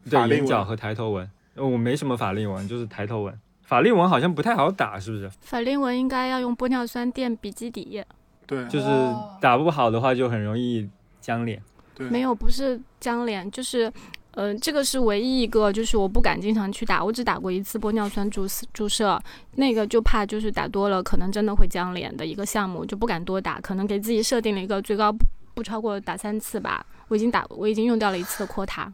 [0.10, 3.39] 对法令纹眼角和抬头纹，呃我没什么法令纹，就是抬头纹。
[3.63, 5.30] 法令纹好像不太好打，是不是？
[5.41, 8.04] 法令纹应该要用玻尿酸垫鼻基底，
[8.46, 10.88] 对，就是哦打不好的话，就很容易
[11.20, 11.62] 僵脸。
[11.96, 13.91] 对，没有，不是僵脸，就是，
[14.32, 19.20] 呃，这个是唯一一个，就是我不敢经常去打，我只打过一次玻尿酸注射注射，
[19.56, 26.86] 那个就怕就是打多了，可能真的会僵脸的一个项目，就不敢多打，可能给自己设定了一个最高不不超过打三次吧。
[27.08, 28.91] 我已经打，我已经用掉了一次的 quota，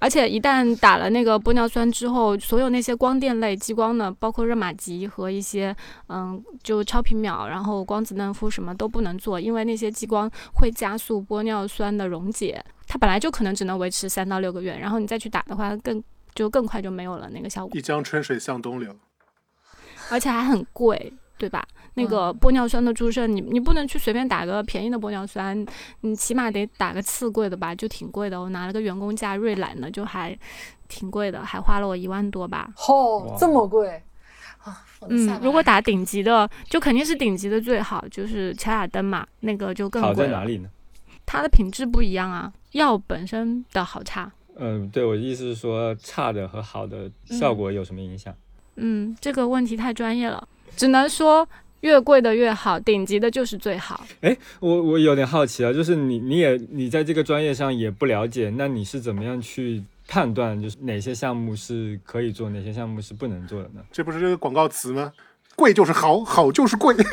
[0.00, 5.74] 而且一旦打了那个玻尿酸之后，所有那些光电类、激光呢，包括热玛吉和一些
[6.08, 16.02] 嗯，就超皮秒，然后光子嫩肤什么都不能做，因为那些激光会加速玻尿酸的溶解，它本来就可能只能维持三到六个月，然后你再去打的话更
[16.34, 18.96] 就更快就没有了那个效果，一江春水向东流。
[20.10, 21.66] 而且还很贵，对吧？
[21.94, 25.66] 那个玻尿酸的注射，你你不能去随便打个便宜的玻尿酸，
[26.02, 28.38] 你起码得打个次贵的吧，就挺贵的。
[28.38, 30.38] 我拿了个员工价瑞兰的，就还
[30.86, 32.70] 挺贵的，还花了我一万多吧。
[32.86, 33.88] 哦，这么贵
[34.62, 34.84] 啊！
[35.08, 40.30] 嗯，如果打顶级的，就肯定是顶级的最好，就是乔雅登嘛，那个就更好贵好。
[40.30, 40.68] 在哪里呢？
[41.24, 44.30] 它的品质不一样啊，药本身的好差。
[44.56, 48.34] 嗯，对我的意思是说，差的和好的效果有什么影响？
[48.76, 51.48] 嗯，这个问题太专业了，只能说
[51.80, 54.04] 越贵的越好，顶级的就是最好。
[54.60, 63.80] 我我有点好奇啊，就是你你也你在这个专业上也不了解，那你是怎么样去判断，就是哪些项目是可以做，哪些项目是不能做的呢？
[63.90, 65.12] 这不是这个广告词吗？
[65.56, 66.94] 贵就是好，好就是贵。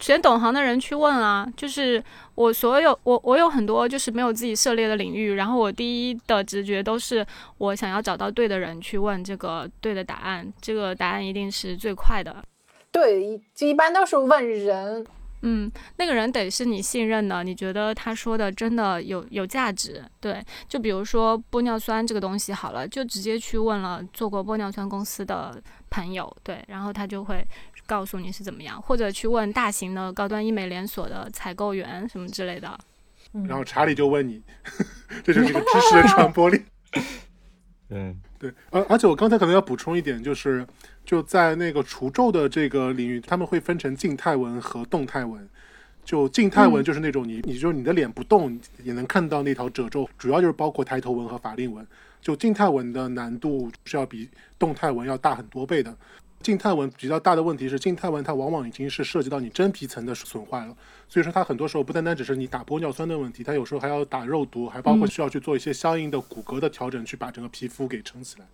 [0.00, 1.46] 选懂行的人去问啊。
[1.56, 2.02] 就是
[2.34, 7.24] 我所有我我有很多就是没有自己涉猎的领域，然后我第一的直觉都是
[7.58, 12.42] 我想要找到对的人去问这个对的答案，这个答案一定是最快的。
[12.90, 15.06] 对，一就一般都是问人。
[15.42, 20.04] 嗯，那个人得是你信任的，你觉得他说的真的有有价值。
[20.20, 25.58] 对，就比如说玻尿酸这个东西，好了，就直接去问了做过玻尿酸公司的
[25.88, 27.42] 朋友，对，然后他就会
[27.90, 32.78] 告诉你是怎么样，或者去问大型的高端医美连锁的采购员什么之类的。
[33.48, 34.40] 然后查理就问你，
[35.24, 36.62] 这就是一个知识的传播力。
[37.88, 40.64] 嗯，对，而而且我刚才可能要补充一点，就是
[41.04, 45.48] 就在那个除皱的这个领域，他们会分成静态纹和动态纹。
[46.04, 51.84] 就静态纹就是那种你，你就你的脸不动也能看到那条褶皱，主要就是包括抬头纹和法令纹。
[52.20, 55.92] 就静态纹的难度是要比动态纹要大很多倍的。
[56.42, 60.74] 静态纹比较大的问题是，静态纹它往往已经是涉及到你真皮层的损坏了，
[61.06, 68.46] 所以说它很多时候不单单只是你打玻尿酸的问题，它有时候还要打肉毒，还包括需要去做一些相应的骨骼的调整，去把整个皮肤给撑起来。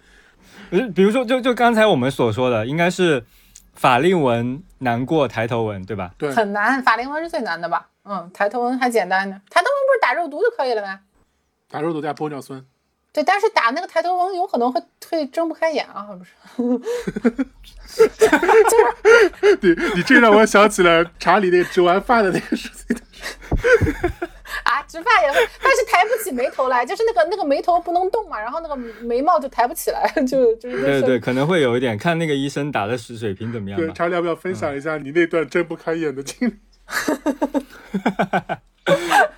[0.70, 3.25] 呃，比如说，就就刚才我们所说的，应该是
[3.75, 6.12] 法令纹难过抬头纹，对吧？
[6.18, 7.88] 对，很难，法令纹是最难的吧？
[8.05, 11.01] 嗯，抬头纹还简单呢，抬头纹不是打肉毒就可以了吗？
[11.68, 12.64] 打肉毒加玻尿酸。
[13.16, 16.35] 对，但是打那个抬头纹有可能会会睁不开眼啊，不是？
[18.05, 22.94] 就是你你这让我想起了查理那个植完发的那个事情。
[24.64, 36.55] 啊，植发也会，但是抬不起眉头来，就是那个那个眉头不能动嘛，然后那个眉毛就抬不起来，就就是对对，可能会有一点，看那个医生打的水水平怎么样对，查理要不要分享一下你那段睁不开眼的经历？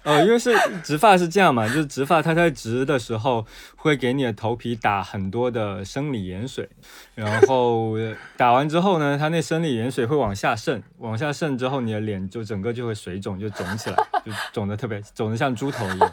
[0.09, 3.45] 呃，因为是植发是这样嘛，就是植发它在植的时候
[3.81, 6.69] 会给你的头皮打很多的生理盐水，
[7.15, 7.95] 然后
[8.37, 16.13] 打完之后呢，它那生理盐水会往下渗，往下渗之后，你的脸就整个就会水肿，就肿起来， 就肿的特别肿的像猪头一样。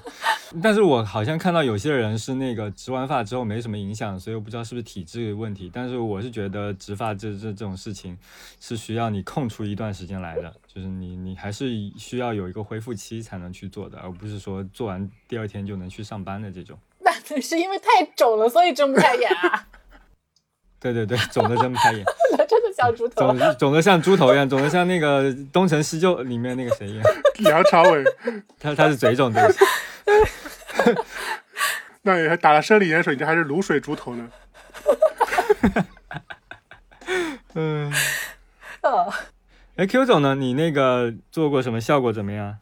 [0.62, 5.70] 但是我好像看到有些人是那个植完发之后没什么影响，所以我不知道是不是体质问题。
[5.74, 8.16] 但是我是觉得植发这这这种事情
[8.62, 16.78] 是需要你空出一段时间来的，就是你你还是需要有一个恢复期才能去做的，而不是说做完第二天就能去上班的这种。
[17.06, 19.68] 那 是因为太肿了，所以睁不开眼啊，
[20.82, 22.04] 对对对，肿的睁不开眼，
[22.38, 23.56] 那真的像猪头肿。
[23.58, 27.04] 肿的像猪头一样，肿的像那个《东成西就》里面那个谁一样，
[27.40, 28.04] 梁朝伟，
[28.60, 29.60] 他他是嘴肿对不起。
[32.02, 34.30] 那你还打了生理盐水，你这还是卤水猪头呢？
[37.56, 37.92] 嗯，
[38.84, 39.12] 哦
[39.78, 40.36] 哎，Q 总呢？
[40.36, 41.82] 你那个做过什么？
[41.82, 42.58] 效果怎么样？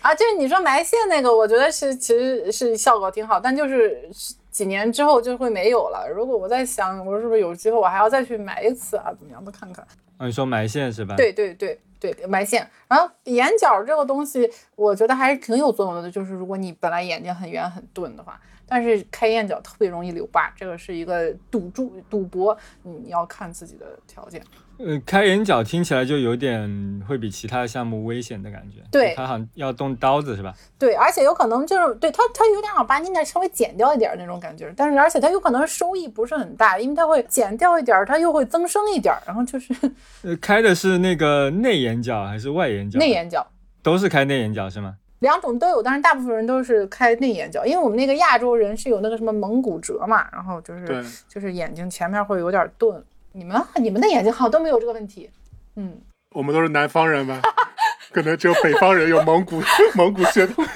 [0.00, 4.08] 啊，就是你说埋线那个，我觉得是其实是效果挺好，但就是
[4.50, 6.08] 几年之后就会没有了。
[6.08, 9.12] 如果我在想，我是不是有机会我还要再去埋一次啊？
[9.18, 9.84] 怎么样的看看？
[10.16, 11.14] 啊，你说埋线是吧？
[11.16, 12.68] 对对对对，埋线。
[12.88, 16.10] 然后眼角这个东西，我觉得还是挺有作用的。
[16.10, 24.42] 就是如果你本来眼睛很圆很钝的话，但是开眼角特别容易留疤，这个是一个赌注赌博，你要看自己的条件。
[24.78, 28.76] 呃，开眼角听起来就有点会比其他的项目危险的感觉。
[28.92, 30.54] 对它好像要动刀子是吧？
[30.78, 39.74] 对，而且有可能就是对它，它有点想把你那稍微剪掉一点儿那种感觉，但是而且它有可能收益不是很大，因为它会剪掉一点儿，它又会增生一点儿，然后就是
[40.22, 43.00] 呃，开的是那个内眼角还是外眼角？
[43.00, 43.44] 内眼角。
[43.82, 44.96] 都是开内眼角是吗？
[45.20, 53.02] 两种都有，但是大部分人都是开内眼角，因为我们那个亚洲人是有那个什么蒙古褶嘛，然后就是就是眼睛前面会有点钝。
[53.32, 55.30] 你们你们的眼睛好像都没有这个问题，
[55.76, 56.00] 嗯，
[56.34, 57.40] 我们都是南方人吧？
[58.10, 59.60] 可能只有北方人有蒙古
[59.94, 60.64] 蒙古血统。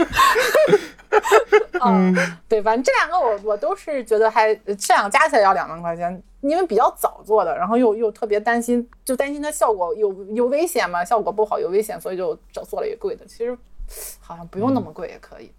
[1.84, 2.14] 嗯，
[2.48, 13.24] 对，反正这两个我我都是觉得还这两个加起来要两万块钱，因为比较早做的，然后又又特别担心，就担心它效果有有危险嘛，效果不好有危险，所以就找做了一个贵的。
[13.26, 13.56] 其实
[14.20, 15.52] 好像不用那么贵也可以。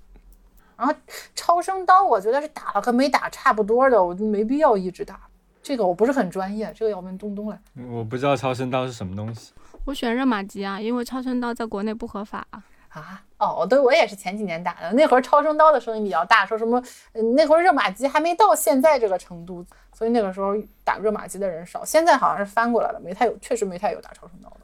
[0.75, 0.93] 然后
[1.35, 5.19] 超声刀，我觉得是打了和没打差不多的，我就没必要一直打。
[5.61, 7.59] 这个我不是很专业，这个要问东东来。
[7.89, 9.53] 我不知道超声刀是什么东西。
[9.85, 12.45] 我选热玛吉啊，因为超声刀在国内不合法。
[12.89, 20.53] 啊，哦，对，我也是前几年打的，那会儿超声刀的声音比较大，说什么，嗯，那会儿热玛吉还没到现在这个程度，所以那个时候
[20.83, 21.85] 打热玛吉的人少。
[21.85, 24.59] 现在好像是翻过来了，没太有，确实没太有打超声刀的。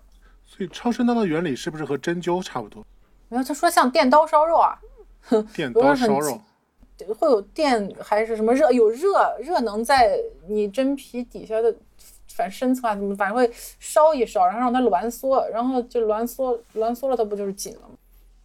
[0.46, 2.86] 所以超声刀的原理是不是和针灸差不多？
[3.30, 4.78] 没有，他说像电刀烧肉啊，
[5.56, 6.42] 电刀烧肉
[6.98, 8.72] 很，会有电还是什么热？
[8.72, 11.74] 有热，热能在你真皮底下的，
[12.28, 13.50] 反深层啊，怎么反正会
[13.80, 17.96] 烧一烧，然后让它挛缩，然后就挛缩，挛缩了，它不就是紧了吗？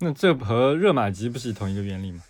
[0.00, 2.22] 那这和热玛吉不是同一个原理吗？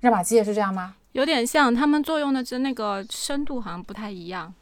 [0.00, 0.94] 热玛吉也是这样吗？
[1.12, 4.54] 有点像，他们作用的这那个深度好像不太一样。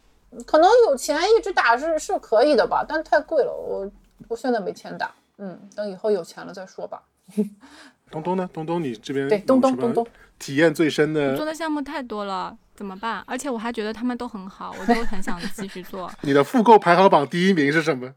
[0.47, 3.91] 可能有钱一直打是是可以的吧，但太贵了，我
[4.29, 5.12] 我现在没钱打。
[5.39, 7.03] 嗯，等以后有钱了再说吧。
[8.11, 8.49] 东东呢？
[8.53, 13.22] 东东，你这边对，东东有什么东东，体验最深的做，的项目太多了，怎么办？
[13.26, 16.11] 而且我还觉得他们都很好，我都很想继续做。
[16.22, 18.12] 你的复购排行榜第一名是什么？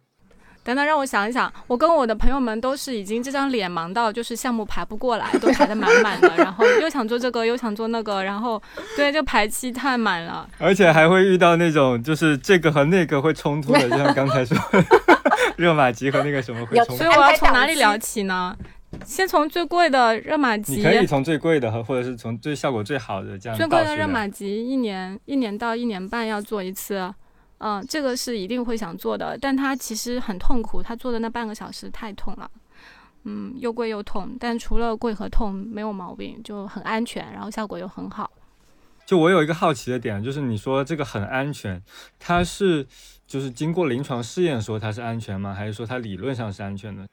[0.63, 8.59] 等等，让我想一想，我跟我的朋友们都是已经这张脸忙到就是项目排不过来，都排得满满的，然后又想做这个，又想做那个，然后
[8.95, 10.49] 对，就排期太满了。
[10.57, 14.57] 而且还会遇到那种就是这个和那个会冲突的，就像刚才说
[15.57, 17.09] 热玛吉和那个什么会冲突所以。
[17.15, 18.55] 我要从哪里聊起呢？
[19.05, 27.13] 先从最贵的热玛吉，你可以从最贵的和或者是从最效果最好的这样最贵的热玛吉一年一年到一年半要做一次，
[27.57, 32.49] 嗯，这个是一定会想做的，但它其实很痛苦，它做的那半个小时太痛了，
[33.23, 38.31] 嗯，又贵又痛，但除了贵和痛没有毛病，就很安全，然后效果又很好。
[39.05, 41.81] 就我有一个好奇的点，就是你说这个很安全，
[42.17, 42.87] 它是
[43.27, 45.53] 就是经过临床试验说它是安全吗？
[45.53, 47.05] 还是说它理论上是安全的？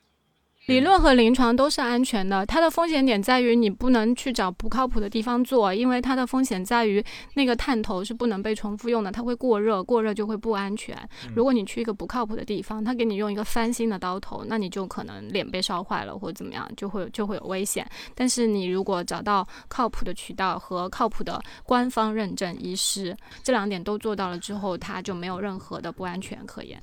[0.70, 7.04] 理论和临床都是安全的，它的风险点在于你不能去找不靠谱的地方做，因为它的风险在于
[7.34, 10.96] 那个探头是不能被重复用的，它会过热，过热就会不安全。
[11.34, 17.84] 如果你去一个不靠谱的地方，他给你用一个翻新的刀头，那你就可能脸被烧坏了或者怎么样，就会就会有危险。
[18.14, 26.80] 但是你如果找到靠谱的渠道和靠谱的官方认证医师，这两点都做到了之后，它就没有任何的不安全可言。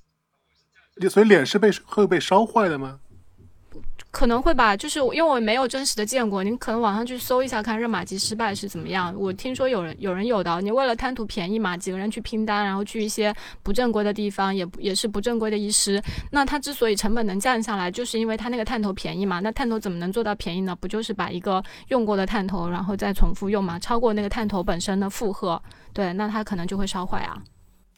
[1.09, 2.99] 所以脸是被会被烧坏的吗？
[4.09, 9.13] 可能会吧，就是因为我没有真实的见过，你可能网上去搜一下看热玛吉失败是怎么样。
[9.15, 16.01] 我听说有人有人有的，你为了贪图便宜嘛，几个人去拼单，然后去一些不正规的地方，也也是不正规的医师。
[16.31, 19.39] 那他之所以成本能降下来，就是因为他那个探头便宜嘛。
[19.39, 20.75] 那探头怎么能做到便宜呢？
[20.79, 23.77] 不就是把一个用过的探头，然后再重复用嘛？
[23.77, 25.61] 超过那个探头本身的负荷，
[25.93, 27.37] 对，那它可能就会烧坏啊。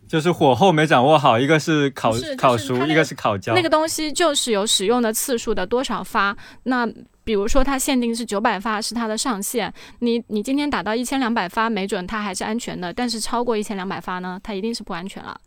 [0.09, 3.53] 就是火候没掌握好，一个是烤是就是烤熟，那个一个是烤焦。
[3.53, 6.35] 那个东西就是有使用的次数的多少发。
[6.63, 6.87] 那
[7.23, 15.39] 比如说它限定是九百发是它的上限，你你今天打到一千两百发，没准它还是安全的，但是超过一千两百发呢，它一定是不安全了。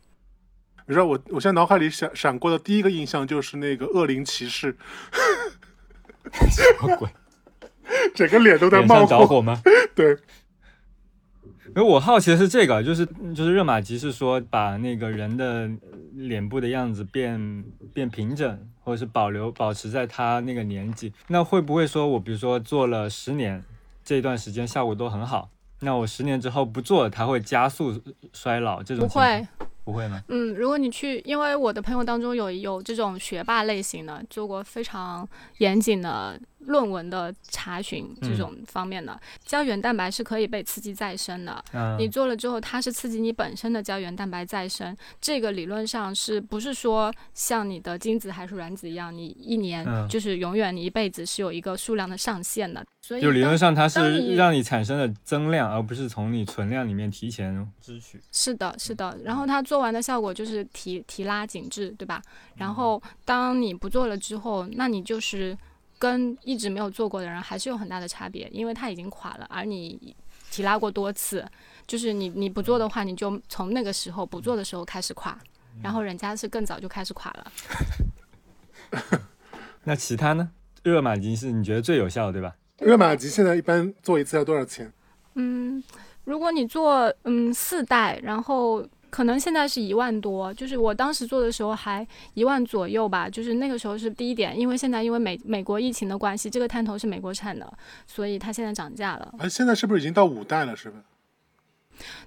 [0.87, 4.77] 你知道我我现在脑海里闪闪过的第一个印象就是那个恶灵骑士，
[6.49, 7.09] 什么鬼？
[8.15, 9.07] 整个脸都在冒火。
[9.07, 9.61] 着火吗？
[9.95, 10.17] 对，
[11.75, 15.71] 因为我好奇的是这个，就是就是热玛吉是说把那个人的
[16.15, 17.65] 脸部的样子变
[17.95, 21.13] 变平整，或者是保留保持在他那个年纪。
[21.29, 23.65] 那会不会说我比如说做了十年，
[24.05, 25.49] 这一段时间效果都很好，
[25.81, 27.99] 那我十年之后不做，它会加速
[28.35, 29.09] 衰老这种？
[29.09, 29.49] 不会，
[29.83, 30.23] 不会吗？
[30.29, 35.27] 嗯，如果你去，因为我的朋友当中有有这种学霸类型的，做过非常
[35.59, 41.65] 严谨的论文的查询这种方面的，胶原蛋白是可以被刺激再生的。
[41.73, 44.97] 嗯，你做了之后，它是刺激你本身的胶原蛋白再生。
[45.21, 52.85] 这个理论上是不是说像你的精子还是卵子一样，你一年、嗯就是永远你一辈子是有一个数量的上限的？
[53.01, 58.21] 所以就理论上它是让你产生的增量，而不是从你存量里面提前支取。
[58.31, 59.19] 是的，是的。
[59.25, 62.23] 然后它做完的效果就是提提拉紧致，对吧？
[62.55, 65.57] 然后当你不做了之后，那你就是
[66.03, 70.17] 跟一直没有做过的人还是有很大的差别，因为它已经垮了，而你
[70.51, 71.49] 提拉过多次，
[71.87, 75.39] 就是你你不做的话，你就从那个时候不做的时候开始垮，
[75.81, 77.53] 然后人家是更早就开始垮了。
[79.87, 80.51] 那其他呢？
[80.83, 82.57] 热玛吉是你觉得最有效的，对吧？
[82.79, 84.93] 热玛吉现在一般做一次要多少钱？
[85.35, 85.81] 嗯，
[86.25, 97.71] 如果你做嗯四代，然后可能现在是一万多，就是我当时做的时候还一万左右吧，就是那个时候是低点，因为现在因为美美国疫情的关系，这个探头是美国产的，
[98.07, 99.35] 所以它现在涨价了。
[99.39, 100.75] 哎，现在是不是已经到五代了？
[100.75, 100.97] 是吧？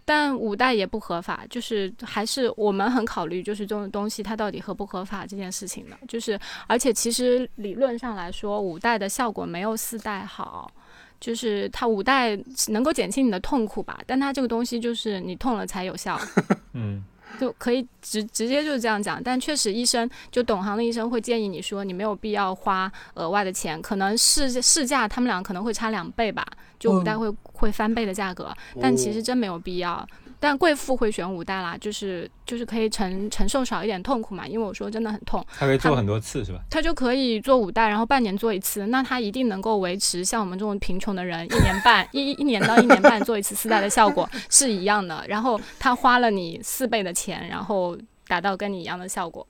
[0.05, 5.97] 但五代也不合法，就是还是我们很考虑，就是这种东西它到底合不合法这件事情的。
[6.07, 10.71] 就是而且其实理论上来说，五代的效果没有四代好。
[11.19, 12.37] 就是它五代
[12.69, 16.19] 能够减轻你的痛苦吧，但它这个东西就是你痛了才有效，
[16.73, 17.03] 嗯，
[17.39, 19.21] 就可以直直接就是这样讲。
[19.23, 26.45] 但确实，医生就懂行的医生会建议你说，你没有必要花额外的钱，可能市市价他们俩可能会差两倍吧，
[26.79, 30.07] 就五代会、会翻倍的价格，但其实真没有必要。
[30.39, 36.59] 但贵妇会选五代啦，就是就是可以承承受少一点痛苦嘛，因为我说真的很痛，它可以做很多次，是吧？
[36.69, 45.23] 他就可以做五代，然后半年做一次，那他一定能够维持像我们这种贫穷的人一年半 一一年到一年半做一次四代的效果是一样的。
[45.27, 49.45] 然后他花了你四倍的钱，然后达到跟你一样的效果。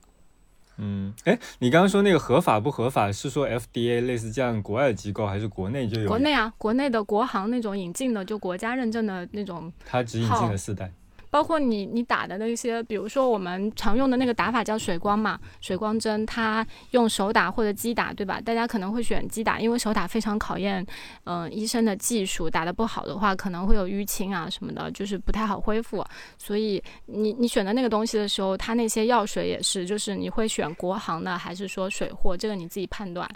[0.78, 6.08] 嗯，哎，你刚刚说那个合法不合法，是说 FDA 类似这样国外的机构，还是国内就有？
[6.08, 10.92] 国内啊，国内的国行那种引进的，就国家认证的那种，它只引进了四代。
[11.36, 18.40] 包括你你打的那些，比如说我们常用的那个打法叫水光嘛，水光针，它用手打或者击打，对吧？
[18.40, 20.82] 大家可能会选击打，因为手打非常考验，
[21.24, 26.02] 嗯、医生的技术，打得不好的话可能会有淤青啊什么的，就是不太好恢复。
[26.38, 33.28] 所以你你选的那个东西的时候，它那些药水也是，就是你会选国行的还是说水货，这个你自己判断。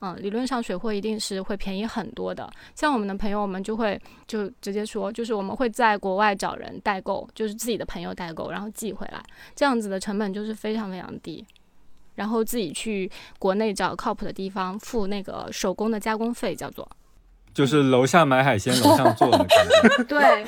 [0.00, 2.50] 嗯，理论上水货一定是会便宜很多的。
[2.74, 9.22] 像我们的朋友，我们就会就直接说，就是我们会在国外找人代购，就是自己的朋友代购，然后寄回来，
[9.54, 11.44] 这样子的成本就是非常非常低。
[12.16, 16.86] 然后自己去国内找靠谱的地方付那个手工的加工费，叫做
[17.52, 20.04] 就是楼下买海鲜，楼上做的感觉。
[20.04, 20.44] 对，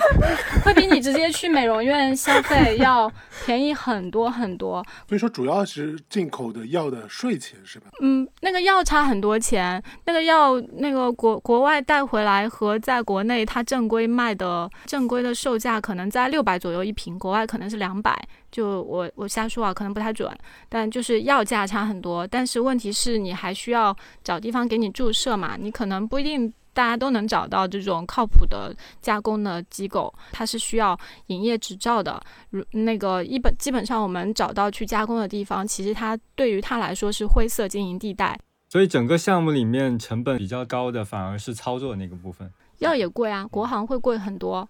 [0.65, 3.11] 会比你直接去美容院消费要
[3.45, 4.85] 便宜很多很多。
[5.09, 7.87] 所以说主要是进口的药的税钱是吧？
[8.01, 18.17] 嗯，那个药差很多钱，那个药那个国国外带回来和在国内它正规卖的正规的售价可能在六百左右一瓶，国外可能是两百。
[18.51, 20.31] 就我我瞎说啊，可能不太准，
[20.69, 22.27] 但就是药价差很多。
[22.27, 26.53] 但是问题是你还需要找地方给你注射嘛，你可能不一定。
[26.75, 32.21] 大家都能找到这种靠谱的加工的机构，它是需要营业执照的。
[32.51, 38.39] 如那个一本基本上我们找到去加工的地方，其实它对于它来说是灰色经营地带。
[38.69, 42.51] 所以整个项目里面成本比较高的反而是操作那个部分。
[42.79, 44.67] 药也贵啊，国行会贵很多。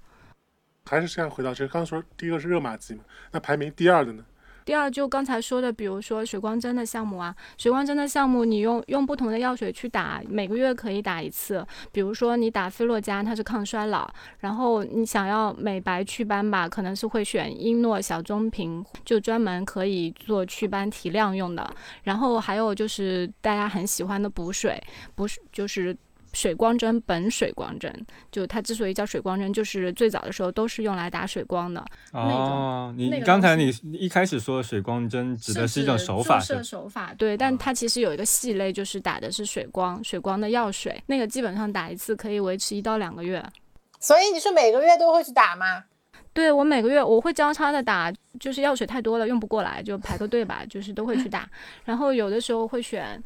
[0.84, 4.24] 还是现在回到这，刚刚说第一个是热玛吉嘛，那排名第二的呢？
[4.64, 11.66] 第二，就刚才说的，比如说水光针的项目啊，水光针的项目，你用用不同的药水去打，每个月可以打一次。
[11.90, 14.08] 比如说你打菲洛嘉，它是抗衰老，
[14.40, 21.68] 然后你想要美白祛斑吧，可能是会选英诺小棕瓶，就专门可以做祛斑提亮用的。
[22.04, 24.82] 然后还有就是大家很喜欢的补水，
[25.14, 25.96] 补水就是。
[26.32, 31.84] 水光针本水光针，就它之所以叫水光针，就是最早的时候都是用来打水光的。
[32.12, 43.44] 哦，你刚才你一开始说的水光针指的是一种手法，注射手法，对，但它其实有一个系类，就是打的是水光，水光的药水，那个基本上打一次可以维持一到两个月。
[44.00, 45.84] 所以你是每个月都会去打吗？
[46.34, 48.10] 对我每个月我会交叉的打，
[48.40, 51.46] 就是药水太多了用不过来，就排个队吧，就是都会去打。
[51.84, 53.22] 然后有的时候会选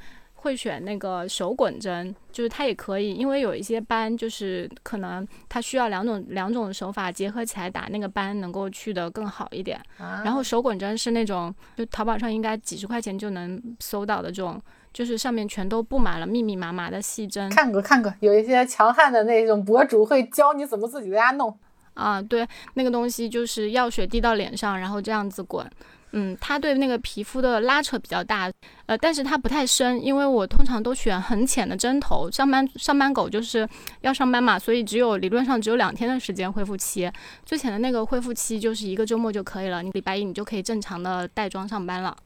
[0.47, 9.76] 会选那个手滚针，就是它也可以，因为有一些斑就是可能它需要两种两种手法结合起来打，那个斑能够去的更好一点。
[9.99, 21.59] 啊然后手滚针是那种，就淘宝上应该几十块钱就能搜到的这种，就是上面全都布满了密密麻麻的细针看过看过，有一些强悍的那种博主会教你怎么自己在家弄。
[21.94, 25.68] 啊，对，那个东西就是药水滴到脸上，然后这样子滚。
[26.12, 28.50] 嗯，它对那个皮肤的拉扯比较大，
[28.86, 32.30] 呃，但是它不太深，因为我通常都选很浅的针头。
[32.30, 33.68] 上班上班狗就是
[34.00, 37.11] 要上班嘛，所以只有理论上只有两天的时间恢复期，
[37.44, 42.16] 最浅的那个恢复期就是一个周末就可以了，你礼拜一你就可以正常的带妆上班了。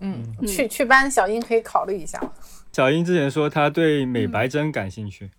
[0.00, 2.20] 嗯，嗯去去斑小英可以考虑一下。
[2.72, 5.30] 小英之前说她对美白针感兴趣，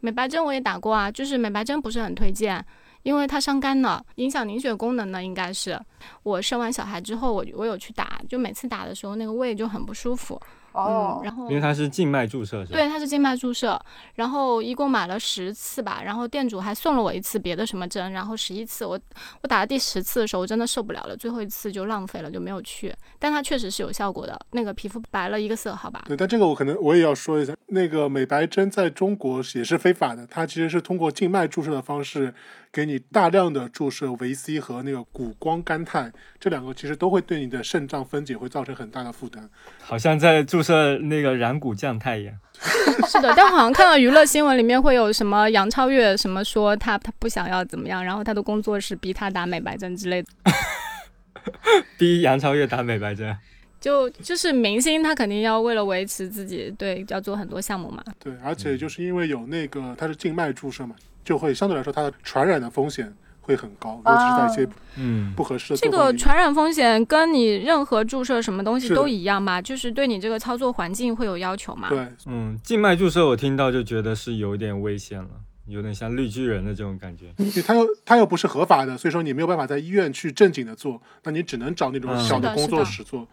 [0.00, 2.64] 美白针我也打过啊，就是美白针不是很推荐，
[3.02, 5.22] 因为它伤肝的，影响凝血功能呢。
[5.22, 5.78] 应该是
[6.22, 10.40] 我生完小孩之后，我我有去打，就每次打的时候那个胃就很不舒服。
[10.84, 12.78] 哦嗯，，然后因为它是静脉注射，是吧？
[12.78, 13.80] 对，它是静脉注射，
[14.14, 18.98] 然后一共买了十次吧，然后店主还送了我一次别的什么针，然后十一次，我
[19.42, 22.94] 我打了第十次的时候，我真的受不了了，最后一次就浪费了，就没有去。
[23.18, 26.04] 但它确实是有效果的，那个皮肤白了一个色，好吧？
[26.06, 32.32] 对，但这个我可能我也要说一下，那个美白针在中国也是非法的，它其实是通过静脉注射的方式
[32.70, 39.48] 给你大量的注射维 C 和那个谷胱甘肽，这两个其实都会对你的肾脏分解会造成很大的负担。
[39.80, 42.34] 好像在注射那个染谷降肽一样。
[43.08, 50.28] 是的，但好像看到娱乐新闻里面会有什么杨超越什么说他他不想要怎么样，然后他的工作室逼他打美白针之类的，
[51.96, 53.34] 逼杨超越打美白针，
[53.80, 58.02] 就就是明星他肯定要为了维持自己，对，要做很多项目嘛。
[58.18, 60.94] 对，而且就是因为有那个它是静脉注射嘛，
[61.24, 63.10] 就会相对来说它的传染的风险
[63.48, 71.88] 会很高，尤其是在一些嗯，不合适的这个传染风险跟你任何注射什么东西都一样吧，就是对你这个操作环境会有要求嘛。
[71.88, 75.30] 对，嗯，静脉注射我听到就觉得是有点危险了，
[75.66, 77.32] 有点像绿巨人的这种感觉。
[77.62, 82.20] 它又它又不是合法的，所以说你没有办法在医院去正经的做，那你只能找那种嗯。
[82.20, 83.20] 小的工作室做。
[83.22, 83.26] 嗯，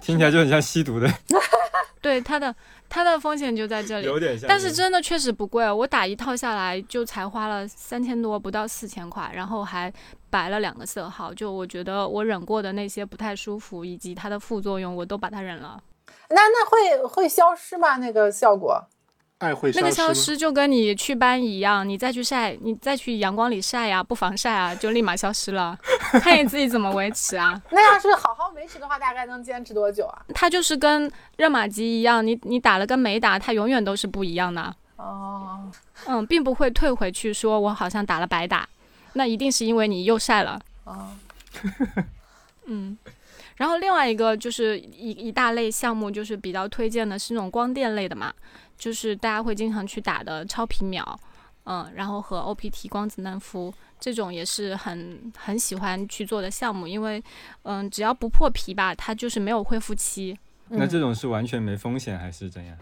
[0.00, 1.10] 听起来就很像吸毒的，
[2.02, 2.54] 对它的
[2.88, 4.06] 它的风险就在这里。
[4.06, 4.46] 有点像。
[4.46, 9.92] 但是真的确实不贵，我打一套下来就才花了三千多，不到四千块，然后还
[10.30, 11.32] 白了两个色号。
[11.32, 15.82] 就我觉得我忍过的那些不太舒服以及它的副作用，我都把它忍了。
[16.28, 17.96] 那那会会消失吗？
[17.96, 18.86] 那个效果？
[19.38, 20.14] 爱会那个消？
[20.14, 25.78] 失就跟你祛斑一样，你再去晒，你再去阳光里晒呀，不防晒啊，就立马消失了。
[26.22, 27.60] 看你自己怎么维持啊。
[27.70, 30.24] 那要是好好维持的话，大概能坚持多久啊？
[30.34, 34.74] 它就是跟热玛吉一样，你你打了跟没打，它永远都是不一样的。
[34.96, 35.70] 哦，
[36.06, 38.66] 嗯，并不会退回去说我好像打了白打，
[39.12, 40.58] 那一定是因为你又晒了。
[40.84, 41.10] 哦，
[42.64, 42.96] 嗯，
[43.56, 48.32] 然后另外一个就是一一大类项目，就是比较推荐的是那种光电类的嘛，
[48.78, 51.18] 就是大家会经常去打的超皮秒，
[51.64, 57.22] 嗯，然后和 OPT 光子嫩肤这种也是很很喜欢去做的项目，因为
[57.62, 62.76] 嗯，只要不破皮吧，它就是没有恢复期，那这种是完全没风险还是怎样？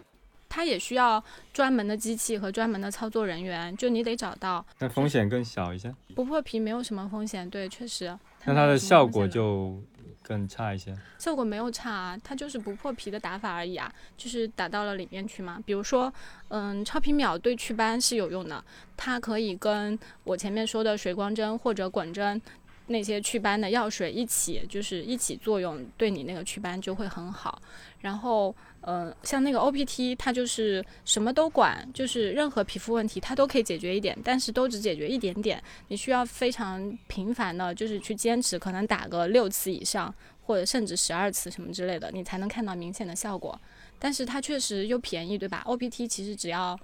[0.49, 1.23] 它也需要
[1.53, 8.17] 专门的机器和专门的操作人员，就你得找到那风险更小一些，不破皮没有什么风险，对，确实。
[8.45, 9.83] 那它的效果就
[10.27, 10.97] 更差一些。
[11.19, 15.63] 效果没有差啊，它就是不破皮的打法而已啊，就是打到了里面去嘛。
[15.67, 16.13] 比如说，
[16.49, 18.65] 嗯，超皮秒对祛斑是有用的，
[18.97, 22.41] 它可以跟我前面说的水光针或者滚针
[22.87, 27.61] 那些祛斑的药水一起，就是一起作用，对你那个祛斑就会很好。
[28.01, 28.55] 然后，
[28.87, 35.63] 呃，像那个 OPT，它就是什么都管，就是任何皮肤问题它都可以解决一点，但是都只解决一点点。
[35.89, 43.59] 你需要非常频繁的，就是去坚持，可能打个六次以上，或者甚至十二次什么之类的，你才能看到明显的效果。
[43.99, 46.79] 但是它确实又便宜，对吧？OPT 其实只要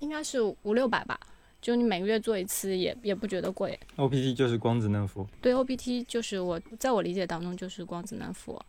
[0.00, 1.18] 应该是五六百吧，
[1.62, 3.80] 就你每个月做一次也也不觉得贵。
[3.96, 8.60] OPT 就是光子嫩肤，对 OPT 就是我在我理解当中就是光子嫩肤。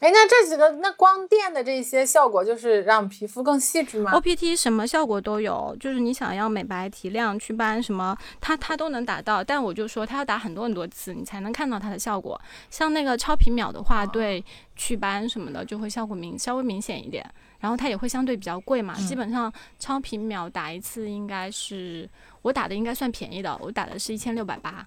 [0.00, 9.42] 哎，那这几个那光电的这些效果，就是让皮肤更细致吗？OPT 什么效果都有，就是你想要美白、提亮、祛斑什么，它它都能达到。
[9.42, 12.38] 但我就说它要打很多很多次，你才能看到它的效果。
[12.68, 14.44] 像那个超皮秒的话，对
[14.76, 17.24] 祛斑什么的就会效果明稍微明显一点，
[17.60, 18.94] 然后它也会相对比较贵嘛。
[19.08, 22.06] 基本上超皮秒打一次应该是
[22.42, 24.86] 我打的应该算便宜的，我打的是一千六百八。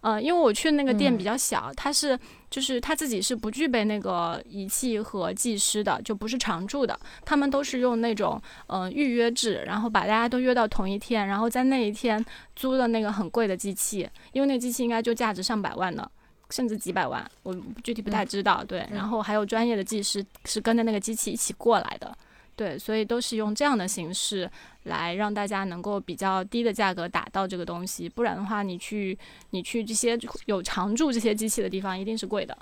[0.00, 2.18] 呃，因为我去那个店比较小，它是
[2.50, 12.24] 就是他自己是不具备那个仪器和技师的，就不是常驻的，他们都是用那种嗯、呃预约制，然后把大家都约到同一天，然后在那一天
[12.54, 16.08] 租的那个很贵的机器，因为那个机器应该就价值上百万呢。
[16.50, 18.64] 甚至几百万，我具体不太知道。
[18.64, 22.16] 对，然后还有专业的技师是跟着那个机器一起过来的，
[22.58, 24.50] 对，所以都是用这样的形式
[24.82, 29.16] 来让大家能够比较低的价格打到这个东西，不然的话，你去
[29.50, 32.58] 你去这些有常驻这些机器的地方，一定是贵的。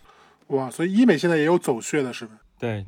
[0.49, 2.34] 哇，所以医美现在也有走穴的，是吧？
[2.59, 2.84] 对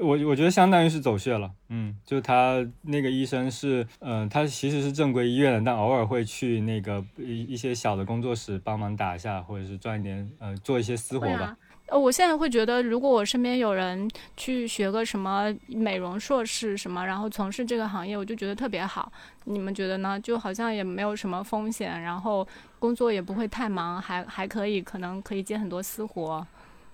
[0.00, 11.56] 我我觉得相当于是走穴了，嗯，就他那个医生是，嗯、他其实是正规医院的，但偶尔会去那个一一些小的工作室帮忙打一下，或者是赚一点，呃，做一些私活吧。
[11.92, 19.12] 呃，我现在会觉得，如果我身边有人去学个什么美容硕士什么，然后从事这个行业，我就觉得特别好。
[19.44, 20.18] 你们觉得呢？
[20.18, 26.46] 就好像也没有什么风险，然后工作也不会太忙，还还可以可能可以接很多私活，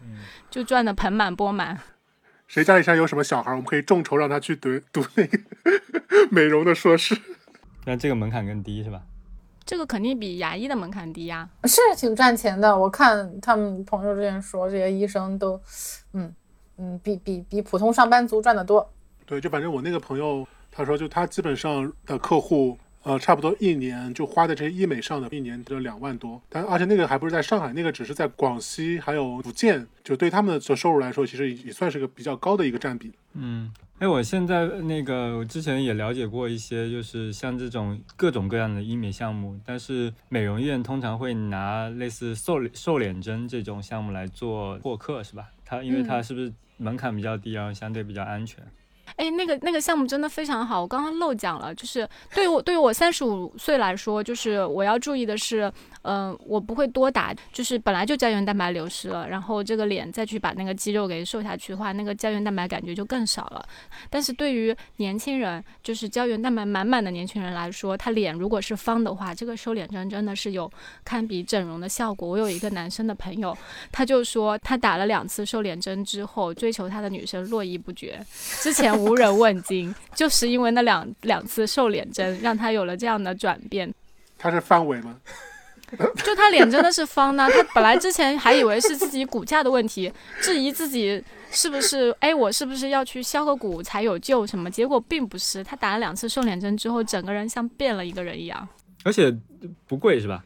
[0.03, 0.17] 嗯，
[0.51, 1.79] 就赚的盆满钵满。
[2.49, 5.39] 谁家里现在有什么小孩，我们可以众筹让他去读读那个
[6.33, 7.17] 美容的硕士。
[7.85, 9.03] 但这个门槛更低是吧？
[9.69, 11.47] 这个肯定比牙医的门槛低呀。
[11.65, 12.75] 是挺赚钱的。
[12.75, 15.61] 我看他们朋友之前说，这些医生都，
[16.15, 16.35] 嗯
[16.79, 18.91] 嗯，比比比普通上班族赚得多。
[19.27, 26.41] 对，就反正我那个朋友，他说就他基本上的客户，呃，差不多一年就花在这些医美上的，一年得两万多。
[26.49, 33.13] 但而且那个还不是在上海，那个只是在广西还有福建，就对他们的收入来说，其实也算是个比较高的一个占比。
[33.35, 45.49] 嗯，哎，我现在那个我之前也了解过一些，就是像这种各种各样的医美项目，但是美容院通常会拿类似瘦瘦脸针这种项目来做获客，是吧？
[45.65, 48.65] 它因为它是不是门槛比较低，然后相对比较安全？
[49.19, 55.71] 哎，那个那个项目真的非常好，我刚刚漏讲了，就是对于我对于我三十五岁来说，就是我要注意的是，
[56.03, 63.69] 嗯、我不会多打，就是本来就胶原蛋白流失了，然后这个脸再去把那个肌肉给瘦下去的话，那个胶原蛋白感觉就更少了。
[64.09, 70.71] 但是对于年轻人，就是胶原蛋白满满的年轻人来说，他脸如果是方的话，这个瘦脸针真的是有
[71.05, 72.29] 堪比整容的效果。
[72.29, 73.57] 我有一个男生的朋友，
[73.91, 78.25] 他就说他打了两次瘦脸针之后，追求他的女生络绎不绝，
[78.63, 83.93] 之前无人问津， 就是因为那两两次瘦脸针让他有了这样的转变。
[84.39, 85.17] 他是范伟吗？
[86.23, 94.71] 就他脸真的是方的，他本来之前还以为是自己骨架的问题，质疑自己是不是哎，我是不是要去削个骨才有救什么？
[94.71, 98.69] 结果并不是，他打了两次瘦脸针之后，整个人像变了一个人一样。
[99.05, 99.35] 而且
[99.87, 100.45] 不贵是吧？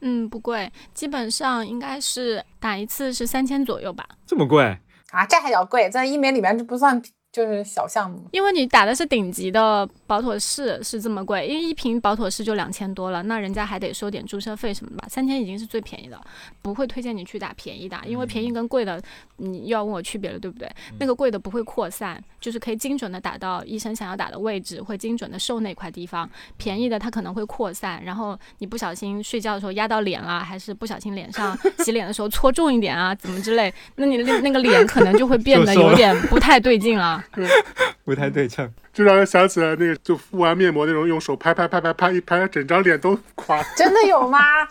[0.00, 4.04] 嗯，不贵，基本上应该是打一次是三千左右吧。
[4.26, 4.64] 这么贵？
[5.12, 7.00] 啊，这还叫贵，在医美里面这不算
[7.36, 8.18] 就是小项目。
[8.32, 16.18] 因为你打的是顶级的保妥适是这么贵，因为一瓶保妥适就两千多了，那人家还得收点注册费什么的吧，三千已经是最便宜的，
[16.62, 18.98] 不会推荐你去打便宜的，因为便宜跟贵的
[19.36, 20.66] 你又要问我区别了，对不对？
[20.98, 26.26] 那个贵的不会扩散，就是可以精准的打到医生想要打的位置，会精准的瘦那块地方。
[26.56, 37.22] 便宜的它可能会扩散，然后你不小心睡觉的时候压到脸了，还是不小心脸上 洗脸的时候搓重一点啊，怎么之类，那你那那个脸可能就会变得有点不太对劲了。
[38.04, 38.72] 不太对称。
[38.92, 43.62] 就让人想起来那个，就敷完面膜那种，用手拍拍拍拍拍一拍，整张脸都垮。
[43.76, 44.38] 真的有吗？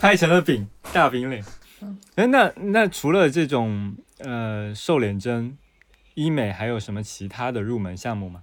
[0.00, 1.44] 拍成了饼，大饼脸。
[2.16, 5.56] 哎，那那除了这种呃瘦脸针，
[6.14, 8.42] 医美还有什么其他的入门项目吗？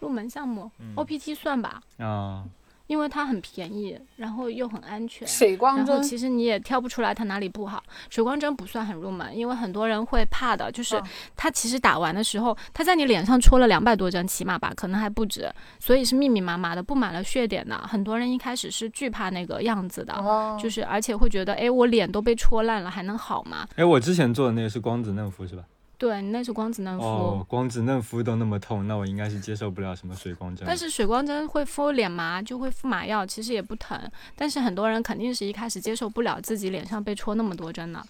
[0.00, 2.44] 入门项目、嗯 OPT 算吧，啊、
[2.86, 5.26] 因为它很便宜，然后又很安全。
[5.26, 7.82] 水光针然后其实你也挑不出来它哪里不好。
[8.10, 11.02] 水光针不算很入门，因为很多人会怕的，就是嗯
[11.34, 17.76] 它其实打完的时候，它在你脸上戳了两百多针，起码吧，可能还不止，所以是密密麻麻的，布满了血点的。
[17.78, 23.66] 很多人一开始是惧怕那个样子的，哦，就是而且会觉得，哎，我脸都被戳烂了，还能好吗？
[23.76, 25.64] 哎，我之前做的那个是光子嫩肤是吧？
[25.96, 27.04] 对，那是光子嫩肤。
[27.04, 30.64] 哦，光子嫩肤都那么痛，那我应该是接受不了什么水光针。
[30.66, 33.98] 但是水光针会敷脸麻，就会敷麻药，其实也不疼。
[34.36, 38.02] 但是很多人肯定是一开始接受不了自己脸上被戳那么多针的。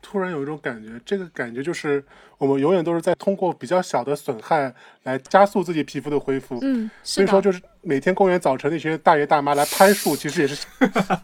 [0.00, 2.02] 突然有一种感觉，这个感觉就是
[2.38, 4.72] 我们永远都是在通过比较小的损害
[5.02, 6.58] 来加速自己皮肤的恢复。
[6.62, 10.64] 嗯，所以说，就是每天公园早晨那些大爷大妈来攀树，其实也是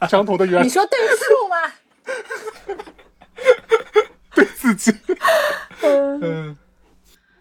[0.09, 1.57] 相同的原 理你说对树吗？
[4.39, 4.93] 对自己。
[5.82, 6.57] 嗯，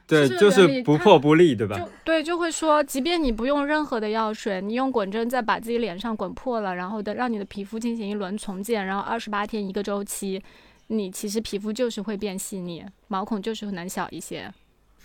[0.05, 1.77] 对，就是不破不立，对吧？
[1.77, 10.41] 就对，就会说，即便你不用任何的药水，你用滚针再把自己脸上滚破了，然后的让你的皮肤进行一轮重建，然后二十八天一个周期，
[10.87, 14.51] 你其实皮肤就是会变细腻，毛孔就是能小一些。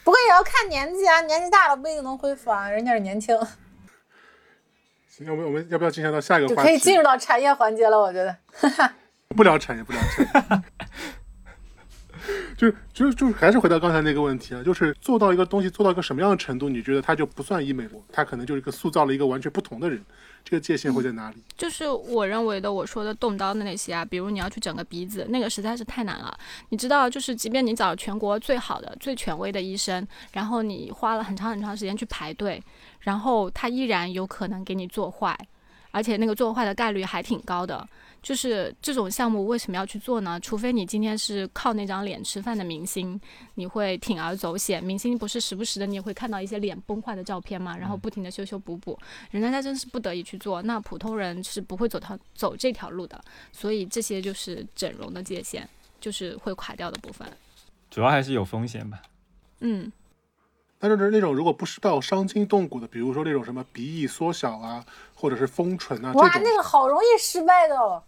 [0.05, 3.37] 不过也要看年纪啊，年纪大了不一定能恢复啊，人家是年轻，
[5.09, 6.69] 行，我们我们要不要进行到下一个话题？
[6.69, 7.99] 可以进入到产业环节了。
[7.99, 8.37] 我觉得，
[9.37, 10.63] 不聊产业，不聊产业。
[12.57, 17.91] 就就就还是回到刚才那个问题啊，就是做到一个东西做到一个什么样的程度，你觉得它就不算医美了？
[18.13, 20.05] 它可能就是一个塑造了一个完全不同的人，
[20.45, 21.37] 这个界限会在哪里？
[21.57, 26.37] 就是我认为的，我说的动刀的那些啊，比如你要去整个鼻子，那个实在是太难了。
[26.69, 32.63] 你知道，就是即便你找全国最好的、最权威的医生，然后你花了很长很长时间去排队，
[33.01, 35.37] 然后他依然有可能给你做坏，
[35.91, 37.89] 而且那个做坏的概率还挺高的。
[38.23, 40.39] 就是这种项目为什么要去做呢？
[40.39, 43.21] 除非你今天是靠那张脸吃饭的明星，
[43.55, 44.83] 你会铤而走险。
[44.83, 48.97] 明星不是时不时的你也会看到一些脸崩坏的照片嘛，然后不停的修修补补，
[49.33, 53.21] 人家他真是不得已去做，那普通人是不会走条走这条路的。
[53.51, 55.69] 所以这些就是整容的界限，
[56.01, 57.27] 就是会垮掉的部分。
[57.91, 59.03] 主要还是有风险吧。
[59.59, 59.91] 嗯，
[60.79, 68.01] 但是那种如果不是到伤筋动骨的，比如说那种什么鼻翼缩小啊，或者是丰唇啊，哇，那个好容易失败的哦。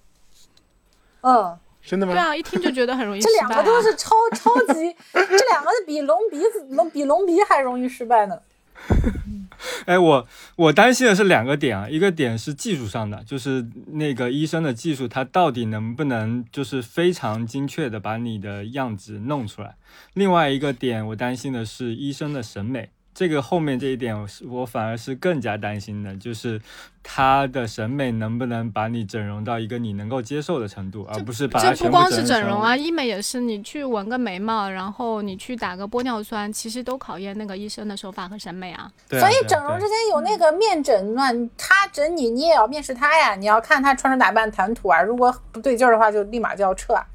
[1.24, 2.12] 嗯，真的吗？
[2.12, 3.48] 对啊，一听就觉得很容易失这败、啊。
[3.48, 8.38] 两个都是超超级， 这两个比隆鼻子隆比隆鼻还容易失败呢。
[9.86, 19.76] 哎，我我担心的是两个点啊，一个点是技术上的，就是那个医生的技术，他到底能不能就是非常精确的把你的样子弄出来；
[20.12, 22.90] 另外一个点，我担心的是医生的审美。
[23.14, 26.60] 这个后面这一点，我是我反而是更加担心的，就是
[27.00, 38.90] 他的审美能不能把你整容到一个你能够接受的程度，而不是把它这不光是整容啊，医美也是，你去纹个眉毛，然后你去打个玻尿酸，其实都考验那个医生的手法和审美啊。
[39.08, 43.36] 对啊所以整容之前有那个面诊嘛，他整你，你也要面试他呀。
[43.36, 47.06] 你要看他穿着打扮、谈吐啊，如果不对劲儿的话，就立马就要撤啊。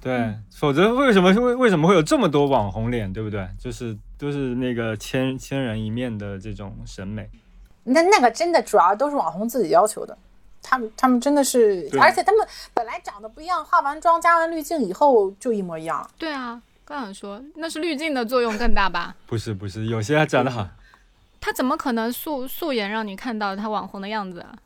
[0.00, 3.48] 对，否则为什么为为什么会有这么多网红脸，对不对？
[3.58, 7.30] 就是都是那个千千人一面的这种审美。
[7.84, 10.18] 那那个真的主要都是网红自己要求的，
[10.60, 16.10] 他们他们真的是，而且他们本来长得不一样，化完妆加完滤镜以后就一模一样了。
[16.18, 19.16] 对啊，刚想说那是滤镜的作用更大吧？
[19.26, 20.68] 不是不是，有些还长得好，
[21.40, 24.58] 他怎么可能素素颜让你看到他网红的样子啊？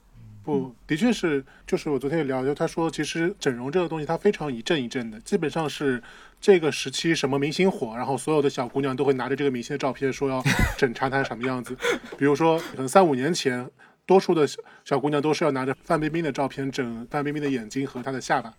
[0.45, 6.03] 不，的确是，就是我昨天也聊，就他说，其实整容这个东西它非常一阵一阵的，基本上是
[6.41, 10.43] 这个时期什么明星火，然后所有的小姑娘都会拿着这个明星的照片说要
[10.77, 11.77] 整查她什么样子。
[12.19, 13.71] 比如说，可能三五年前，
[14.05, 18.53] 多数的小小姑娘都是要拿着范冰冰的照片整范冰冰的眼睛和她的下巴，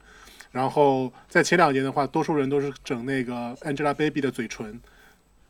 [0.51, 4.79] 然后在前两年的话，多数人都是整那个 Angelababy 的嘴唇。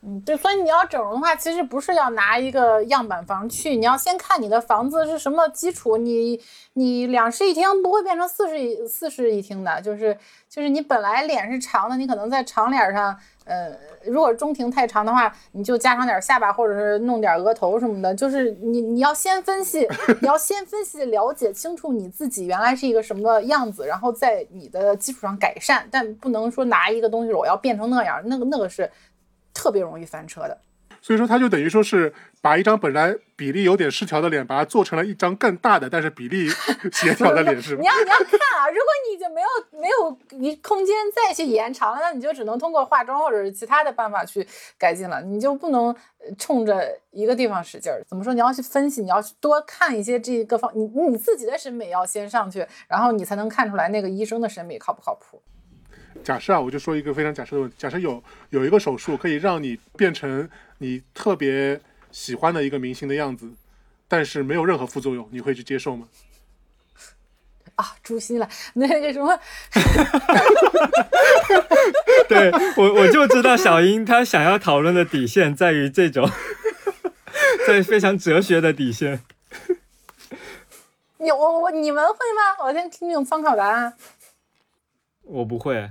[0.06, 6.38] 嗯，对，所以你要整容的话，其实不是要拿一个样板房去，你要先看你的房子是什么基础，你
[6.74, 10.14] 你两室一厅不会变成四室一四室一厅的，就是
[10.46, 13.72] 就是你本来脸是长的，你可能在长脸上，呃，
[14.04, 19.88] 如果中庭太长的话，你就加长点下巴，或者是弄点额头什么的，就是你你要先分析，
[20.20, 28.90] 你要先分析了解清楚你自己原来是一个什么样子，然后在你的基础上改善，但不能说拿一个东西我要变成那样，那个那个是
[29.54, 30.58] 特别容易翻车的。
[31.00, 36.48] 所以说，他就等于说是把一张本来比例有点失调的脸，把它做成了一张更大的，但是比例
[36.90, 37.86] 协调的脸， 是吧你？
[37.86, 39.48] 要你要看啊，如果你已经没有
[39.78, 44.46] 没有你空间再去延长了，那你就只能通过化妆或者是其他的办法去
[44.78, 45.88] 改进了，你就不能
[46.20, 48.02] 呃冲着一个地方使劲儿。
[48.08, 48.32] 怎么说？
[48.32, 55.42] 你要去分析，你要去多看一些这个方，你你自己的审美要先上去，然后你才能看出来那个医生的审美靠不靠谱。
[56.24, 60.48] 假设啊，我就说一个非常假设的问题：假设有有一个手术可以让你变成
[60.78, 61.78] 你特别
[62.10, 63.48] 喜欢的一个明星的样子，
[64.08, 66.08] 但是没有任何副作用，你会去接受吗？
[67.76, 69.38] 啊，诛心了，那个什么，
[72.28, 76.30] 对我我就知道小英她想要讨论的底线在于这种，
[77.66, 79.22] 在非常哲学的底线。
[81.18, 82.64] 你我我你们会吗？
[82.64, 83.94] 我先听听参考答案。
[85.22, 85.90] 我不会，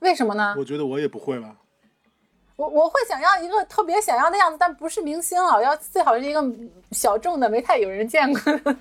[0.00, 0.54] 为什么呢？
[0.58, 1.54] 我觉得我也不会吧。
[2.56, 6.42] 我我会想要一个特别想要的样子，但不是明星啊，要最好是一个
[6.92, 8.76] 小众的，没太有人见过的。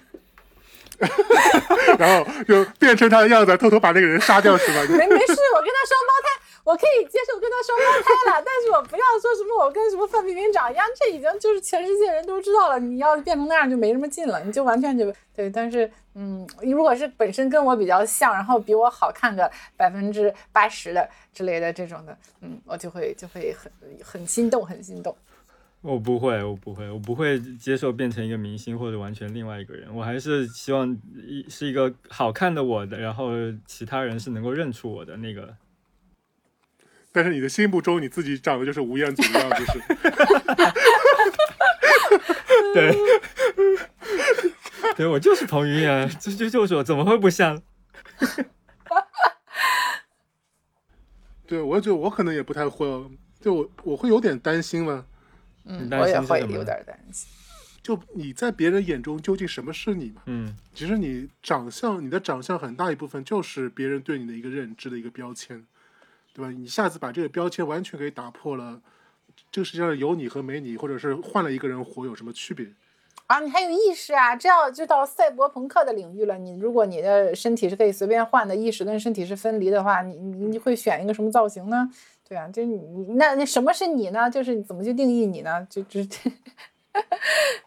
[1.99, 4.82] 然后就变成他的样子，偷偷把那个人杀掉，是吧？
[4.93, 6.28] 没没事，我跟他双胞胎，
[6.66, 12.80] 我可以接受跟他双胞胎了， 但是我不要说什么我跟什么范冰冰长一样，这已经就是全世界人都知道了。
[12.80, 15.47] 你要变成那样就没什么劲了，你就完全就对。
[15.47, 23.72] 但是嗯，你如果是本身跟我比较像，然后比我好看个百分之八十的之类的这种的，嗯，我就会就会很
[24.03, 25.16] 很心动，很心动。
[25.84, 29.95] 我不会，我不会，我不会接受变成一个明星或者完全另外一个人。
[29.95, 33.30] 我还是希望一是一个好看的我的，然后
[33.68, 35.55] 其他人是能够认出我的那个。
[37.16, 39.80] 但是你的心目中你自己长得就是吴彦祖的样子，是
[42.76, 42.93] 对，
[44.97, 47.61] 对我就是彭于晏，这就就是我，怎么会不像？
[51.47, 53.09] 对，我觉得我可能也不太会哦，
[53.39, 55.05] 就我我会有点担心嘛。
[55.63, 57.30] 嗯，我也会有点担心。
[57.82, 60.22] 就你在别人眼中究竟什么是你嘛？
[60.26, 65.66] 嗯，其实你长相，你的长相很大一部分就是别人对你的一个认知的一个标签，
[66.36, 66.52] 对吧？
[66.52, 68.82] 你一下子把这个标签完全给打破了，
[69.50, 72.68] 这个世界上有你和没你，或者是换了一个人活有什么区别？
[73.28, 76.38] 啊，你还有意识啊，这样就到赛博朋克的领域了。
[76.38, 81.90] 你如果你的身体是可以随便换的，意识跟身体是分离的话，你你你会选一个什么造型呢？
[82.28, 82.78] 对啊，就你
[83.16, 84.30] 那那什么是你呢？
[84.30, 85.66] 就是怎么去定义你呢？
[85.70, 86.02] 就就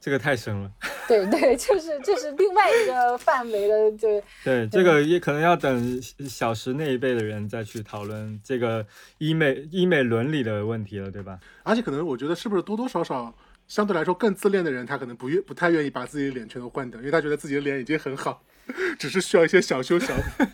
[0.00, 0.72] 这个太深了。
[1.06, 8.86] 对对，就是这是另外一个范围的，对对，这个也可能要等小时那一辈的人再去讨论这个
[9.18, 11.38] 医美医美伦理的问题了，对吧？
[11.64, 13.34] 而且可能我觉得是不是多多少少
[13.66, 18.42] 相对来说更自恋的人，他可能不愿不太愿意把自己的脸全都换掉，因为他觉得自己的脸已经很好，
[18.98, 20.46] 只是需要一些小修小补。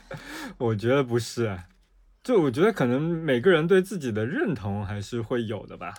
[0.67, 1.65] 我觉得不是，啊
[2.25, 5.95] 就我觉得可能每个人对自己的认同还是会有的吧。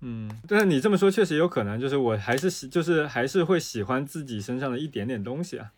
[0.00, 5.72] 嗯，但是你这么说确实有可能，就是我还是喜，就是还是会喜欢自己身上的一点点东西啊，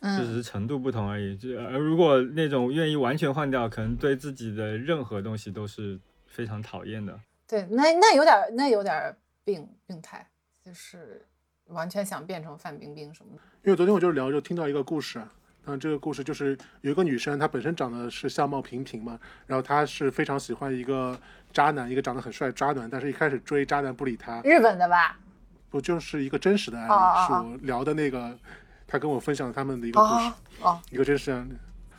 [0.00, 1.36] 就只嗯，是程度不同而已。
[1.36, 7.20] 就而如果那种愿意完全换掉，可能对自己的任何东西都是非常讨厌的。
[7.46, 10.26] 对，那那有点儿那有点儿病病态，
[10.64, 11.26] 就是
[11.66, 13.42] 完全想变成范冰冰什么的。
[13.64, 15.32] 因为昨天我就聊，就听到一个故事啊，
[15.68, 21.18] 嗯，这个故事就是有一个女生，她本身长得是相貌平平嘛，然后她是非常喜欢一个
[21.52, 25.18] 渣男，一个长得很帅的渣男，但是一开始追渣男不理她，日本的吧？
[25.68, 28.34] 不就是一个真实的案例，是我聊的那个，
[28.86, 30.32] 她跟我分享他们的一个故事，
[30.90, 31.52] 一个真实案例。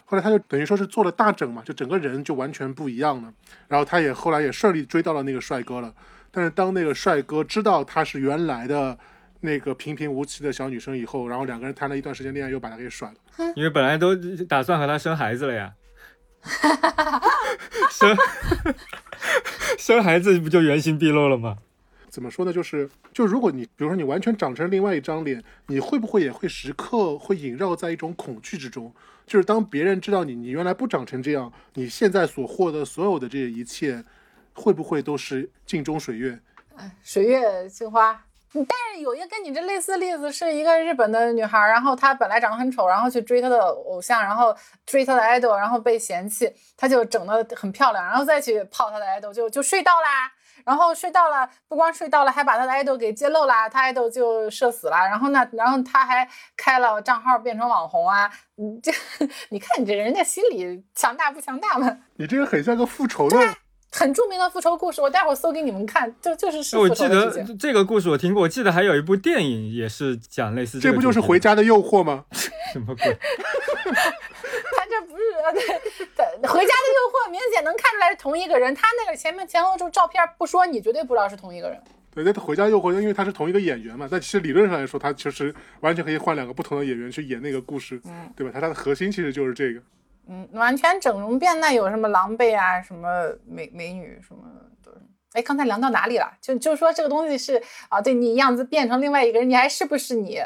[0.05, 3.31] 后来她就等于说是做了大整嘛，就整个人就完全不一样了。
[3.67, 5.93] 然后她也后来也顺利追到了那个帅哥了。
[6.31, 8.97] 但是当那个帅哥知道她是原来的
[9.41, 13.15] 那个平平无奇的小女生以后，然后两个人谈了一段时间恋爱，又把她给甩了。
[13.55, 14.15] 因为本来都
[14.47, 15.73] 打算和她生孩子了呀，
[17.89, 18.15] 生
[19.77, 21.57] 生孩子不就原形毕露了吗？
[22.09, 22.51] 怎么说呢？
[22.51, 28.93] 就是就如果你比如说你完全长成另外一张脸，你会不会也会时刻会萦绕在一种恐惧之中？
[29.27, 34.03] 就是当别人知道你你原来不长成这样，你现在所获得所有的这一切，
[34.53, 36.39] 会不会都是镜中水月？
[36.75, 50.31] 哎水月镜花，但是有一个跟你这类似的例子，是一个日本的女孩，然后她本来长得很丑，然后去追她的偶像，然后追她的 idol，然后被嫌弃，她就整得很漂亮，然后再去泡她的 idol，就就睡到啦。
[50.65, 54.97] 然后睡到了，不光睡到了，还把她的 idol 给揭露啦，她 idol 就社死了。
[54.97, 56.27] 然后呢，然后她还
[56.57, 58.29] 开了账号变成网红啊。
[58.55, 58.91] 你，这
[59.49, 61.99] 你看你这人家心理强大不强大嘛？
[62.17, 63.37] 你这个很像个复仇的，
[63.91, 65.01] 很著名的复仇故事。
[65.01, 67.31] 我待会儿搜给你们看，就就是是我记得。
[67.59, 72.25] 这个故事我听过，我记得还有一部电影也是讲类似这不就是《回家的诱惑》吗？
[72.73, 73.17] 什么鬼？
[73.85, 75.61] 他这不是呃对，
[76.41, 78.73] 对回家的诱惑明显能看出来是同一个人。
[78.75, 81.81] 他那个前面前后就照片不说，你绝对不知道是同一个人。
[82.13, 88.51] 对，那《回家诱惑》因为他是同一个演员嘛，但其实理论上来说，他其实完全可以换两个不同的演员去演那个故事，嗯对吧？
[88.53, 89.81] 他他的核心其实就是这个。
[90.29, 94.43] 嗯，完全整容变那有什么狼狈啊，什么美美女什么
[94.83, 94.91] 的。
[95.33, 96.31] 哎，刚才聊到哪里了？
[96.39, 100.39] 就就是说这个东西是啊，对你样子变成另外一个人，你还是不是你？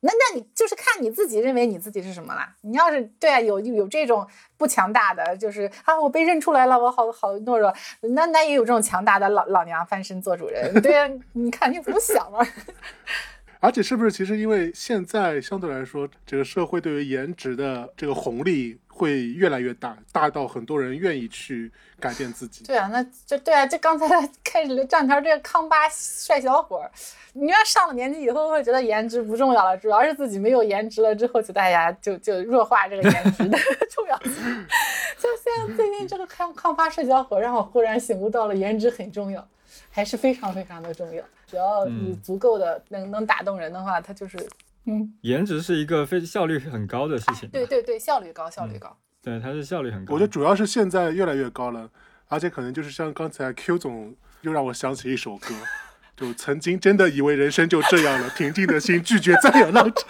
[0.00, 2.54] 那那你就是看你自己认为你自己是什么啦。
[2.60, 4.24] 你要是对啊，有有这种
[4.56, 7.74] 不强大的，就是啊，我被认出来了，我好好懦弱。
[8.00, 10.72] 那那也有这种强大的老老娘翻身做主人。
[10.80, 12.46] 对啊，你看你怎么想嘛？
[13.58, 21.70] 而且是不是其实因为现在相对来说，这个社会对于颜值的这个红利会越来越大，大到很多人愿意去
[22.00, 22.64] 改变自己。
[22.64, 24.06] 对啊，那就对啊，就刚才
[24.42, 26.90] 开始站条这个康巴帅小伙儿，
[27.34, 33.58] 你要上了年纪以后会觉得颜值不重要了，主要是自己没有颜值了之后，就大家就就弱化这个颜值的
[33.92, 34.32] 重要性。
[35.20, 39.46] 就现在最近这个康康巴帅小伙，让我忽然醒悟到了颜值很重要，
[39.90, 41.22] 还是非常非常的重要。
[41.46, 44.38] 只要你嗯足够的能能打动人的话，他就是
[44.86, 47.48] 嗯，颜值是一个非效率很高的事情。
[47.48, 48.96] 对对对，效率高，效率高。
[49.22, 50.14] 对，它是效率很高。
[50.14, 51.90] 我觉得主要是现在越来越高了，
[52.28, 55.54] 而且可能就是像刚才 Q 总又让我想起一首歌，
[56.16, 60.06] 就曾经真的以为人生就这样了，平静的心拒绝再有浪潮。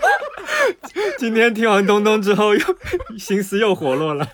[1.18, 2.76] 今天听完东东之后，又
[3.18, 4.28] 心思又活络了。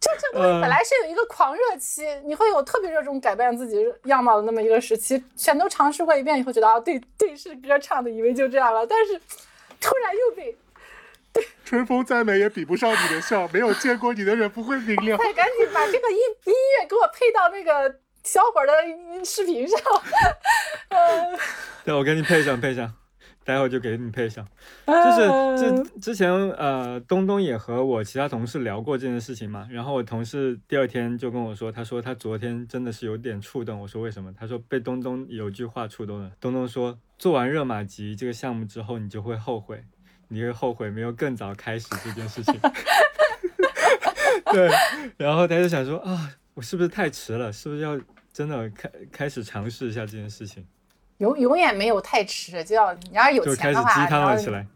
[0.00, 9.20] 这这东西本来是有一个狂热期，你会有特别热衷改变自己样貌的那么一个时期，全都尝试过一遍以后，觉得啊，对对，是歌唱的，以为就这样了，但是
[9.78, 10.56] 突然又被
[11.64, 15.16] 春风再美也比不上你的笑，没有见过你的人不会明了。
[15.18, 19.78] 快赶紧把这个音音乐给我配到那个小伙的视频上，
[20.88, 21.38] 呃，
[21.84, 22.92] 对，我给你配上配上，
[23.50, 24.46] 待会儿就给你配上。
[24.86, 33.80] 就是之之前呃，东东也和我其他同事聊过这件事情嘛，然后我同事第二天就跟我说，他说他昨天真的是有点触动。
[33.80, 34.32] 我说为什么？
[34.38, 36.30] 他说被东东有句话触动了。
[36.40, 39.82] 东东说，做完热玛吉这个项目之后，你就会后悔，
[40.28, 42.54] 你会后悔没有更早开始这件事情。
[44.52, 44.68] 对，
[45.16, 47.52] 然后他就想说啊，我是不是太迟了？
[47.52, 48.00] 是不是要
[48.32, 50.66] 真的开开始尝试一下这件事情？
[51.20, 54.66] 永永远没有太迟，就要你要是有就开始钱的话，鸡汤了你要起来。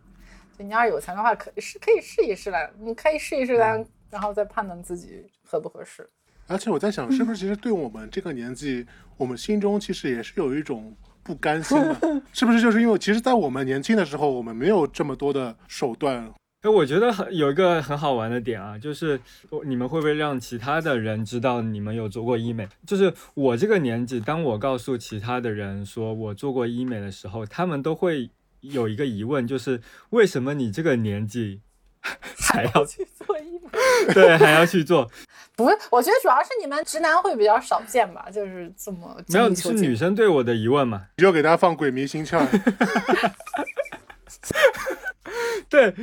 [0.56, 6.08] 对你要是有钱的话，可是可以试一试的，你可以试一试的，然后再判断自己合不合适。
[6.46, 8.86] 而且我在想，是不是其实对我们这个年纪，
[9.16, 11.94] 我们心中其实也是有一种不甘心的，
[12.32, 12.60] 是不是？
[12.60, 16.30] 就是因为其实，在我们年轻的时候，我们没有这么多的手段。
[16.64, 19.20] 哎，我觉得很有一个很好玩的点啊，就是
[19.66, 22.66] 你们会不会让其他的人知道你们有做过医美？
[22.86, 28.30] 就是我这个年纪，当我告诉其他的人说我做过医美的时候，他们都会
[28.62, 31.60] 有一个疑问，就是为什么你这个年纪
[32.00, 34.14] 还要去做医美。
[34.14, 35.10] 对还要去做？
[35.54, 41.08] 不是，我觉得主要是你们直男会比较少见吧，就是这么没有是女生对我的疑问嘛？
[41.18, 42.42] 你就给大家放鬼迷心窍。
[45.68, 45.94] 对，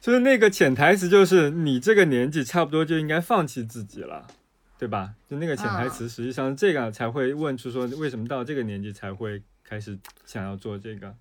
[0.00, 4.26] 就是那个潜台词，就是你这个年纪差不多就应该放弃自己了，
[4.78, 5.14] 对吧？
[5.28, 11.14] 就那个潜台词，实际上这个才会问出说，为什么到这个年纪才会开始想要做这个？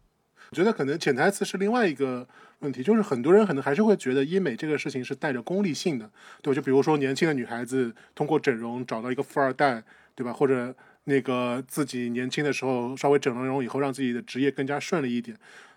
[0.52, 2.28] 我觉得可能潜台词是另外一个
[2.60, 6.10] 问题，就是很多人可能还是会觉得医美这个事情是带着功利性的，
[6.42, 6.56] 对吧？
[6.56, 10.32] 就比如说年轻的女孩子通过整容找到一个富二代，对吧？
[10.32, 15.36] 或者那个自己年轻的时候稍微整了容以后，让自己的职业更加顺利一点。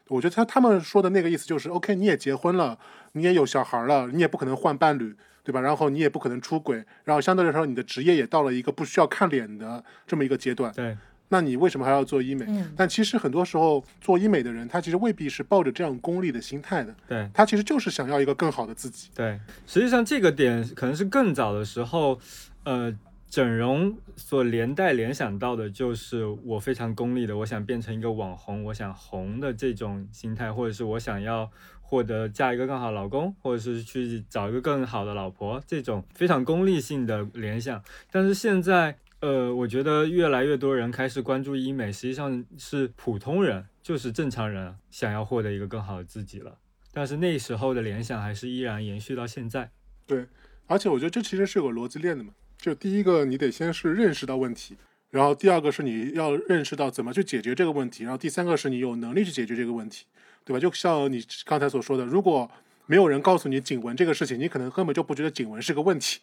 [0.09, 2.79] 我觉得他他们说的那个意思就是，OK，你也结婚了，
[3.13, 5.61] 你也有小孩了，你也不可能换伴侣，对吧？
[5.61, 10.73] 然后你也不可能出轨，然后相对来说你的职业也到了一个不需要看脸的这么一个阶段。
[10.73, 10.97] 对，
[11.29, 12.45] 那你为什么还要做医美？
[12.49, 19.09] 嗯但其实很多时候做医美的人，他其实未必是抱着这样功利的心态的，对，他其实就是想要一个更好的自己。
[19.15, 22.19] 对，实际上这个点可能是更早的时候，
[22.65, 22.95] 呃，
[23.31, 31.51] 整容所连带联想到的就是我非常功利的，我想变成一个网红，我想红的这种心态，或者是我想要
[31.83, 37.83] 获得嫁一个更好老公，或者是去找一个更好的老婆，这种非常功利性的联想。
[38.11, 46.57] 但是现在呃，我觉得越来越多人开始关注医美，实际上是普通人，就是正常人想要获得一个更好的自己了。
[46.93, 49.71] 但是那时候的联想还是依然延续到现在。
[50.07, 50.27] 对，
[50.67, 52.33] 而且我觉得这其实是有个逻辑链的嘛。
[52.61, 54.77] 就第一个，你得先是认识到问题，
[55.11, 60.05] 然后第二个是你要认识到怎么去解决这个问题，然后第三个是你有能力去解决这个问题，
[60.45, 60.59] 对吧？
[60.59, 62.51] 就像你刚才所说的，如果
[62.87, 66.21] 没有人告诉你颈纹这个事情，你可能根本就不觉得颈纹是个问题，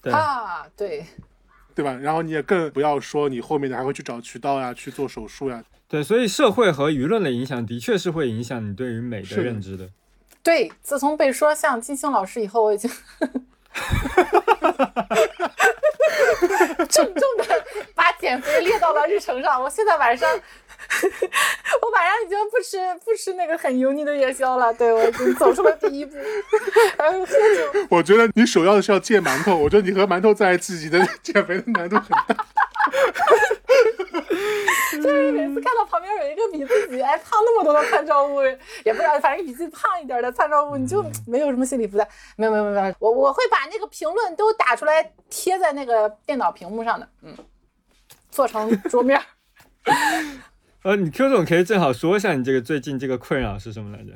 [0.00, 1.04] 对，啊，对，
[1.74, 1.92] 对吧？
[1.92, 5.62] 然后你也更不要说你后面的还会去找渠道呀，去做手术呀。
[5.86, 9.90] 对，所以社会和舆论的影响的确是会影响你对于美的认知的。
[10.42, 12.90] 对，自从被说像金星老师以后，我已经
[16.88, 17.44] 重重的
[17.94, 19.62] 把减肥列到了日程上。
[19.62, 24.72] 我现在晚上，我晚上已经不吃不吃那个很油腻的夜宵了。
[24.74, 26.16] 对我已经走出了第一步，
[26.96, 27.86] 然后喝酒。
[27.90, 32.36] 我觉得你首要的是要戒馒头，我觉得你和馒头在一起，你的 减肥的难度很大。
[35.02, 38.40] 就是每次看到旁边有一个比自己哎胖那么多的参照物，
[38.84, 42.06] 也不知道，反正比自己胖一点的参照物，你就没有什么心理负担。
[42.36, 47.36] 没有没有没有，我我会把那个评论都打出来贴在那个电脑屏幕上的，嗯，
[48.30, 49.20] 做成桌面。
[50.84, 54.12] 呃，你 Q 总可以正好说一下你这个最近这个困扰是什么来着？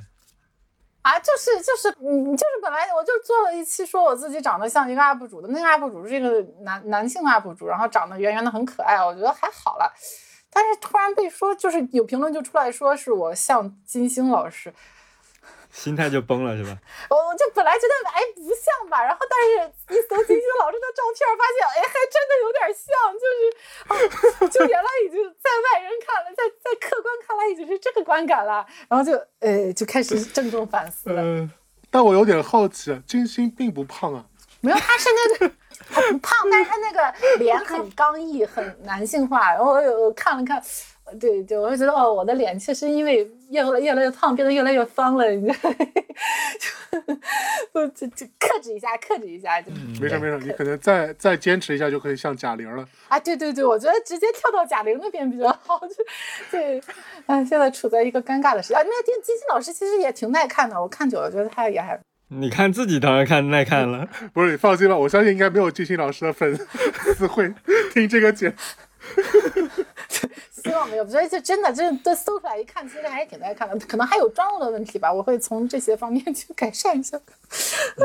[1.08, 9.90] 啊，就是就是，你，就是本来我就做了一期说我自己长得像一个 UP 主的，那个 UP 主是一个男男性 UP 主，然后长得圆圆的很可爱，我觉得还好了。
[10.50, 14.74] 但是突然被说，就是有评论就出来说是我像金星老师，
[15.78, 16.76] 心态就崩了是吧？
[17.08, 23.38] 我我就本来觉得哎不像吧，然后但是一搜金星老师的照片，发现哎还真的有点像，就是
[23.86, 31.22] 哦，就原来已经在外人看了，在在客观看来已经是这个观感了，然后就呃就开始郑重反思了。
[31.22, 31.50] 嗯、
[31.90, 34.24] 但我有点好奇啊，金星并不胖啊，
[34.60, 35.54] 没有，他是那个
[35.90, 39.52] 他不胖，但是他那个脸很刚毅，很男性化。
[39.52, 40.60] 然后我有看了看，
[41.18, 45.30] 对对，我就觉得哦，我的脸确实因为越来越来越胖，变得越来越方了。
[45.30, 45.46] 你
[47.72, 52.84] 就就就克制一下，克制一下，就、没事没事，你可能再再坚持一下就可以像贾玲了。
[53.08, 55.78] 啊，对对对，我觉得直接跳到贾玲那边比较好。
[55.86, 55.94] 就
[56.50, 56.82] 对，
[57.26, 58.82] 嗯，现在处在一个尴尬的时期啊。
[58.82, 61.98] 那金金星老师其实也挺耐看的，我看久了觉得他也还
[62.30, 66.54] 你看自己当然看耐看了， 不是，你放心吧，我相信应该没有金星老师的粉
[67.16, 67.50] 丝会
[67.92, 68.54] 听这个节目。
[70.62, 77.20] 希望没有，所以就真的真的搜出来一看，其实还是挺耐看的，可能还有妆容的问题吧，我会从这些方面去改善一下。
[77.96, 78.04] 嗯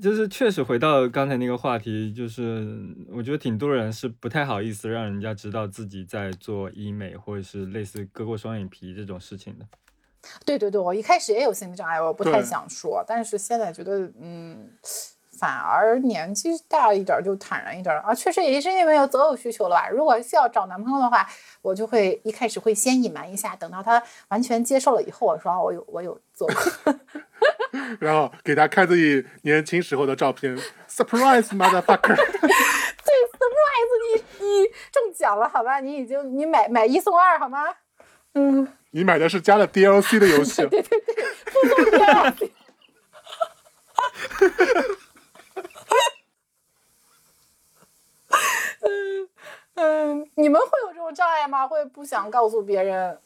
[0.00, 2.64] 就是确实回到刚才那个话题，就是
[3.10, 9.66] 我觉得挺多人是不太好意思让人家知道自己在做医美或者是类似割过双眼皮这种事情的。
[10.44, 14.70] 对对对，我一开始也有心理障碍，我不太想说，但是现在觉得，嗯，
[15.38, 19.88] 反而年纪大一点儿就坦然一点儿啊，确实也是因为有择偶需求了吧。
[19.88, 21.26] 如果是要找男朋友的话，
[21.62, 26.94] 我就会一开始会先隐瞒一下，等到他完全接受了以后，我说啊我有我有做过。
[28.00, 30.56] 然后给他看自己年轻时候的照片
[30.88, 32.16] ，surprise motherfucker。
[32.16, 35.78] 对，surprise，你你中奖了好吧？
[35.80, 37.64] 你已经你买买一送二好吗？
[38.34, 42.50] 嗯，你买的是加了 DLC 的游戏， 对对对，附送 DLC。
[48.88, 49.28] 嗯
[50.20, 51.66] 嗯，你们会有这种障碍吗？
[51.68, 53.18] 会不想告诉别人？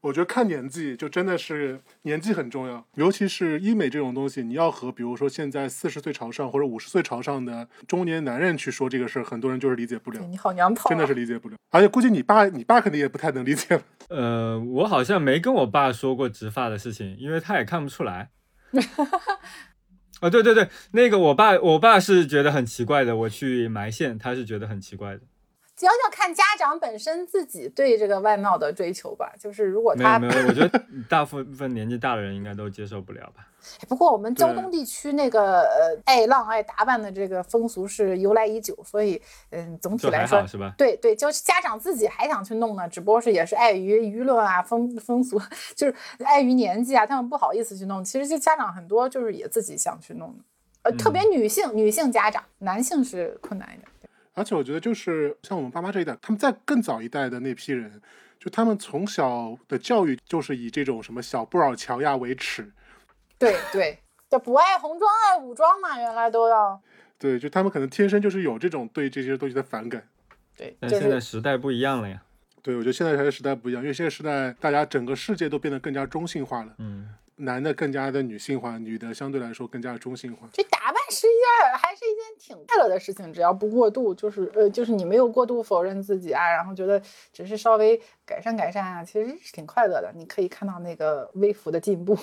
[0.00, 11.56] 我觉得看年纪就真的是年纪很重要，尤其是医美这种东西，你要和比如说现在四十岁朝上或者五十岁朝上的中年男人去说这个事儿，很多人就是理解不了，你好娘炮、啊，真的是理解不了。
[11.70, 13.80] 而且估计你爸，你爸肯定也不太能理解。
[14.10, 18.30] 呃，我好像没跟我爸说过植发的事情，因为他也看不出来。
[20.22, 25.20] 啊、对对对，那个我爸，我爸是觉得很奇怪的，我去埋线，他是觉得很奇怪的。
[25.76, 29.32] 主要要看家长本身自己对这个外貌的追求吧。
[29.40, 33.48] 就是如果他没有没有，我觉得大部分年纪大的人应该都接受不了吧。
[33.88, 39.20] 不过我们胶东地区那个呃爱浪爱打扮的这个风俗是由来已久，所以
[39.50, 40.74] 嗯，总体来说是吧？
[40.76, 45.40] 对对，就是家长自己还想去弄呢，只不过是也是碍于舆论啊、风风俗，
[45.74, 48.04] 就是碍于年纪啊，他们不好意思去弄。
[48.04, 50.44] 其实就家长很多就是也自己想去弄的，
[50.82, 53.88] 呃，特别女性女性家长，男性是困难一点。
[54.34, 58.00] 而且我觉得就是像我们爸妈这一代，他们在更早一代的那批人，
[58.40, 62.72] 就他们从小的教育就是以这种什么小布尔乔亚为耻，
[63.42, 63.98] 对对，
[64.30, 66.80] 就不爱红装爱武装嘛，原来都要
[67.18, 70.06] 对，就他们可能天生就是有这种对这些东西的反感。
[70.56, 72.22] 对，但现在时代不一样了呀。
[72.62, 76.72] 对，我觉得现在还是时代不一样，因为现在时代大家整个世界都变得更加中性化了。
[76.78, 80.46] 嗯，男的更加的女性化，女的相对来说更加中性化。
[80.52, 87.02] 这打扮是一件还是一件挺快乐的事情，只要不过度，就是呃，就是你没有过度否认自己啊，然后觉得
[87.32, 90.12] 只是稍微改善改善啊，其实是挺快乐的。
[90.14, 92.16] 你可以看到那个微幅的进步。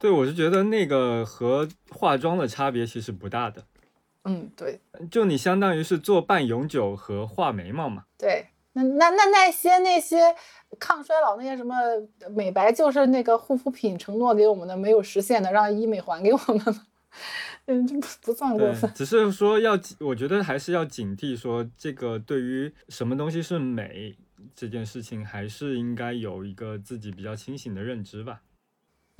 [0.00, 3.62] 对，我是觉得那个和化妆的差别其实不大的，
[4.24, 8.06] 嗯，对就你相当于是做半永久和画眉毛嘛。
[8.16, 10.34] 对，那那那那些那些
[10.78, 11.76] 抗衰老那些什么
[12.30, 16.86] 美白，就是那个护肤品承诺给我们的没有实现的，让医美还给我们了。
[17.66, 18.90] 嗯，这不不算过分，。
[18.94, 24.16] 只是说要，我觉得还是要警惕，说这个对于什么东西是美
[24.56, 28.40] 这件事情，还是应该有一个自己比较清醒的认知吧。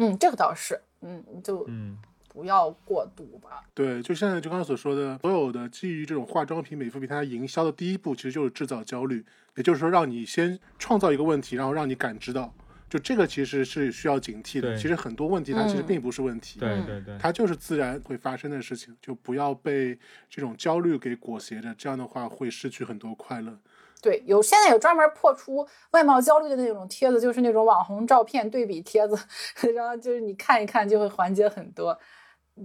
[0.00, 1.98] 嗯，这个倒是，嗯，就嗯，
[2.30, 3.62] 不要过度吧。
[3.74, 9.22] 对，就现在就刚刚所说的，所有的基于这种化妆品、美肤品，它营销的第一步其实就是制造焦虑，
[9.56, 12.50] 也就是说让你先创造一个问题，然后让你感知到，
[12.88, 14.74] 就这个其实是需要警惕的。
[14.74, 19.98] 其实很多问题它其实嗯并不是问题，对嗯对对，它就是自然会发生的事情，就不要被
[20.30, 23.58] 这种焦虑给裹挟着，这样的话会失去很多快乐。
[24.02, 29.16] 对，有现在有专门破除外貌焦虑的那种帖子，就是那种网红照片对比帖子，
[29.74, 31.98] 然后就是你看一看就会缓解很多。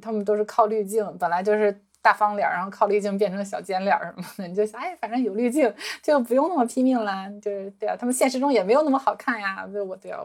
[0.02, 7.30] 他们都是靠滤镜，本来就是大方脸儿，然后靠滤镜变成小尖脸儿什么的， 你就想，哎，反正有滤镜就不用那么拼命啦。
[7.42, 9.66] 就是对啊，他们现实中也没有那么好看呀。
[9.68, 10.22] 对，我对啊，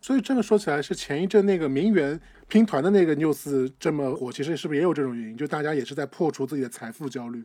[0.00, 5.36] 所以这个说起来是前一阵那个名媛拼团的那个 news 这么火，其实是不是也有这种原因？
[5.36, 7.44] 就大家也是在破除自己的财富焦虑。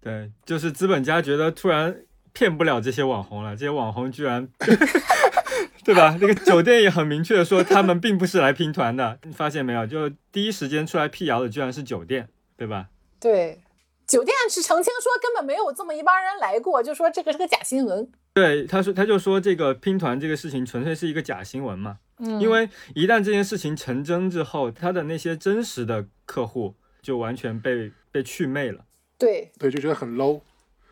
[0.00, 1.96] 对，就是资本家觉得突然
[2.34, 4.46] 骗不了这些网红了，这些网红居然，
[5.84, 6.18] 对吧？
[6.20, 9.86] 那个酒店也很明确的说，他们并不是来拼团的，你发现没有？
[9.86, 12.88] 就第一时间出来辟谣的居然是酒店，对吧？
[13.20, 13.60] 对，
[14.06, 18.10] 酒店是澄清说根本没有这么一帮人来过，就说这个是个假新闻。
[18.32, 28.84] 对，他说他就说这个拼团这个事情纯粹是一个假新闻嘛，嗯，因为一旦这件事情成真之后，他的那些真实的客户就完全被被祛魅了，
[29.16, 30.40] 对，对，就觉得很 low。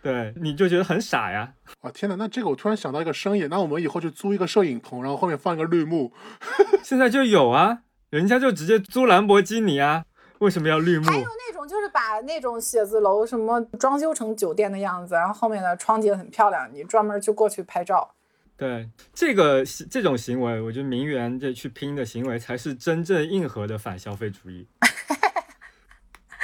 [0.03, 1.55] 对，你就觉得很傻呀。
[1.81, 6.13] 啊天哪，那这个我突然想到一个生意，那我们以后就租一个摄影棚，然后后面放一个绿幕，
[6.83, 7.79] 现在就有啊，
[8.11, 10.05] 人家就直接租兰博基尼啊，
[10.39, 11.05] 为什么要绿幕？
[11.05, 18.15] 还有那种就是把那种写字楼什么装修成酒店的样子，然后后面的窗景很漂亮，你专门就过去拍照。
[18.57, 24.67] 对这个这种行为，我觉得名媛这去拼的行为才是真正硬核的反消费主义，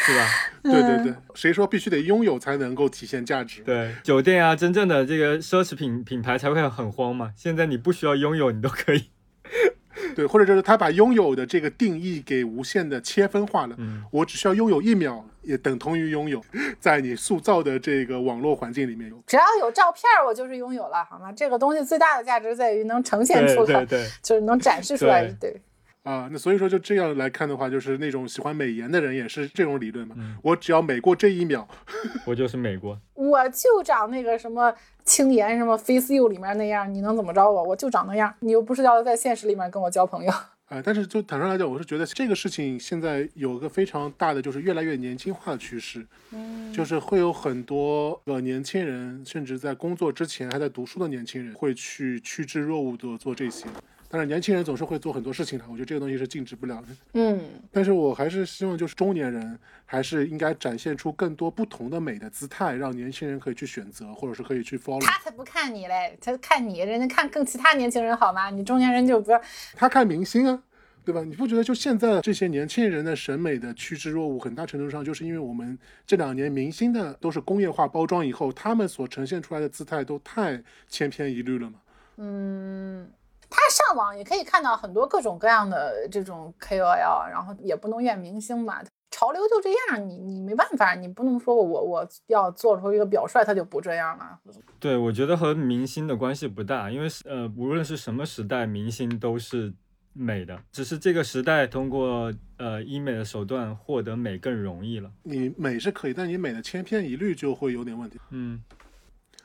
[0.09, 0.27] 是吧？
[0.65, 3.63] 对对对，谁说必须得拥有才能够体现价值？
[3.63, 7.33] 对，酒店啊，真正的这个奢侈品品牌才会很慌嘛。
[7.37, 9.11] 现在你不需要拥有，你都可以。
[10.15, 13.75] 对，或者就是他把拥有的这个定义给无限的切分化了。
[13.79, 16.43] 嗯，我只需要拥有一秒，也等同于拥有，
[16.81, 19.23] 在你塑造的这个网络环境里面有。
[19.27, 21.33] 只要有照片，我就是拥有了，好吗？
[21.33, 25.25] 这个东西最大的价值在于能呈现出来，对对就是能展示出来。
[25.41, 25.61] 对，
[26.09, 30.15] 啊，那所以说就这样来看的话，就是那种喜欢美颜的人也是这种理论嘛。
[30.19, 31.69] 嗯我只要美过这一秒，
[32.25, 32.99] 我就是美国。
[33.13, 34.73] 我就长那个什么
[35.05, 37.63] 青颜什么 Face You 里面那样，你能怎么着我？
[37.63, 40.33] 我就长那样，你又不是要在现实里面跟我交朋友。
[40.71, 53.67] 啊，但是就坦率来讲，我是觉得这个事情现在有一个非常大的，就是越来越年轻化的趋势，嗯就是会有很多呃年轻人，甚至在工作之前还在读书的年轻人，会去趋之若鹜的做这些。
[54.11, 56.89] 当然，年轻人总是会做很多事情的，我觉得这个东西是禁止不了的。
[57.13, 57.39] 嗯，
[57.71, 65.05] 但是我还是希望，就是中年人还是应该展现出更多不同的美的姿态，让年轻人可以去选择，或者是可以去 follow。
[65.05, 68.49] 他才不看你嘞，他看你，人家看更其他年轻人好吗？
[68.49, 69.39] 你中年人就不要。
[69.75, 70.63] 他看明星啊，
[71.05, 71.23] 对吧？
[71.23, 81.81] 你不觉得就现在这些年轻人的审美的趋之若鹜，很大程度上就是因为我们这两年明星的都是工业化包装以后，他们所呈现出来的姿态都太千篇一律了嘛？
[82.21, 83.09] 嗯，
[83.51, 94.39] 他上网也可以看到很多各种各样的这种 KOL，然后也不能怨明星吧，潮流就这样，你你没办法，你不能说我我我要做出一个表率，他就不这样了。
[94.79, 99.73] 对，我觉得和明星的关系不大，因为呃，无论是什么时代，明星都是
[100.13, 105.11] 美的，只是这个时代通过呃医美的手段获得美更容易了。
[105.23, 108.21] 你美是可以，但你美的千篇一律就会有点问题。
[108.31, 108.63] 嗯，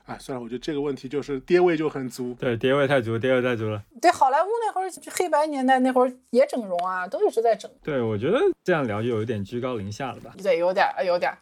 [0.05, 2.35] 哎，算了，我觉得这个问题就是爹味就很足。
[2.39, 3.81] 对，爹味太足，爹味太足了。
[4.01, 7.71] 对，好莱坞那会儿黑白年代那会儿也整容啊，都一直在整。
[7.81, 10.33] 对，我觉得这样聊就有一点居高临下了吧？
[10.43, 11.37] 对，有点儿，有点儿。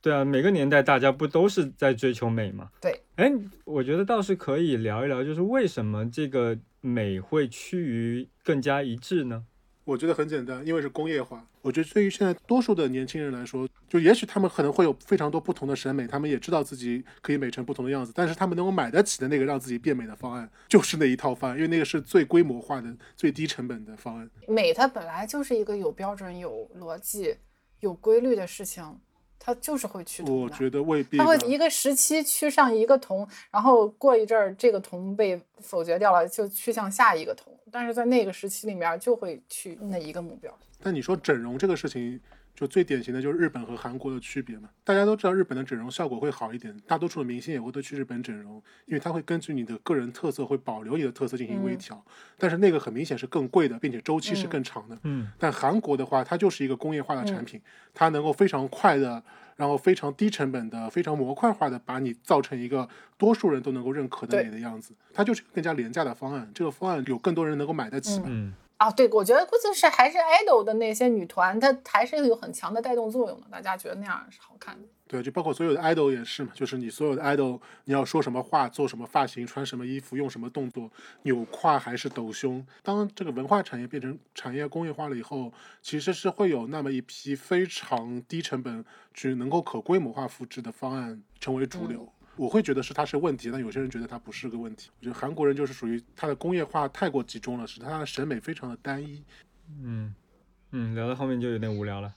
[0.00, 2.70] 对啊，每个年代大家不都是在追求美吗？
[2.80, 3.32] 对，哎，
[3.64, 9.44] 我觉得倒是可以聊一聊，就是为什么这个美会趋于更加一致呢？
[9.88, 11.42] 我觉得很简单，因为是工业化。
[11.62, 24.28] 我觉得对于现在多数的年轻人来说，就也许他们可能会有非常多不同的审美，他们也知道自己可以美成不同的样子，但是他们能够买得起的那个让自己变美的方案，就是那一套方案，因为那个是最规模化的、最低成本的方案。
[24.46, 27.34] 美它本来就是一个有标准、有逻辑、
[27.80, 28.84] 有规律的事情，
[29.48, 30.42] 它就是会趋同的。
[30.42, 31.24] 我觉得未必吧。
[31.24, 37.50] 它会一个时期趋上一个同，然后过一阵儿这个同被否决掉了，就趋向下一个同。
[37.72, 40.54] 但是在那个时期里面，就会去那一个目标。
[40.82, 42.20] 但你说整容这个事情，
[42.58, 44.68] 就最典型的就是日本和韩国的区别嘛。
[44.82, 52.04] 大家都知道日本的整容效果会好一点，大多数的明星也会都去日本整容，因为它会根据你的个人特色，会保留你的特色进行微调。
[52.36, 54.98] 但是那个很明显是更贵的，并且周期是更长的。
[55.04, 57.60] 嗯，但韩国的话，它就是一个工业化的产品，
[57.94, 59.22] 它能够非常快的，
[59.54, 64.92] 然后非常低成本的、非常模块化的把你造成一个多数人都能够认可的对美的样子。
[65.14, 68.26] 它就是更加廉价的方案，这个方案有更多人能够买得起嘛。
[68.26, 74.88] 嗯，啊，对，我觉得估计是还是 idol 的那些女团，它还是有很强的带动作用的，大家觉得那样是好看的。
[75.08, 80.88] 对，就包括所有的 idol 也是嘛，就是你所有的 idol，你要说什么话，做什么发型，穿什么衣服，用什么动作，
[81.22, 82.64] 扭胯还是抖胸。
[82.82, 85.52] 当这个文化产业变成产业工业化了以后，
[85.82, 92.12] 其实是会有那么一批非常低成本、去能够可规模化复制的方案成为主流。
[92.38, 94.88] 我会觉得是它是问题，但有些人觉得它不是个问题。
[95.00, 99.22] 我觉得韩国人就是属于他的工业化太过集中了，使他的审美非常的单一。
[99.82, 100.14] 嗯，
[100.70, 102.14] 嗯，聊到后面就有点无聊了。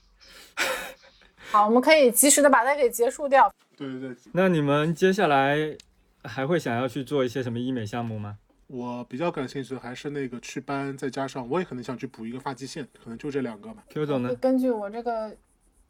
[1.50, 3.52] 好，我们可以及时的把它给结束掉。
[3.76, 5.76] 对对对，那你们接下来
[6.22, 8.38] 还会想要去做一些什么医美项目吗？
[8.68, 13.84] 我比较感兴趣的还是那个祛斑，再加上我也可能想去补一个发际线，可能就这两个吧。
[13.90, 14.34] Q 总呢？
[14.36, 15.36] 根据我这个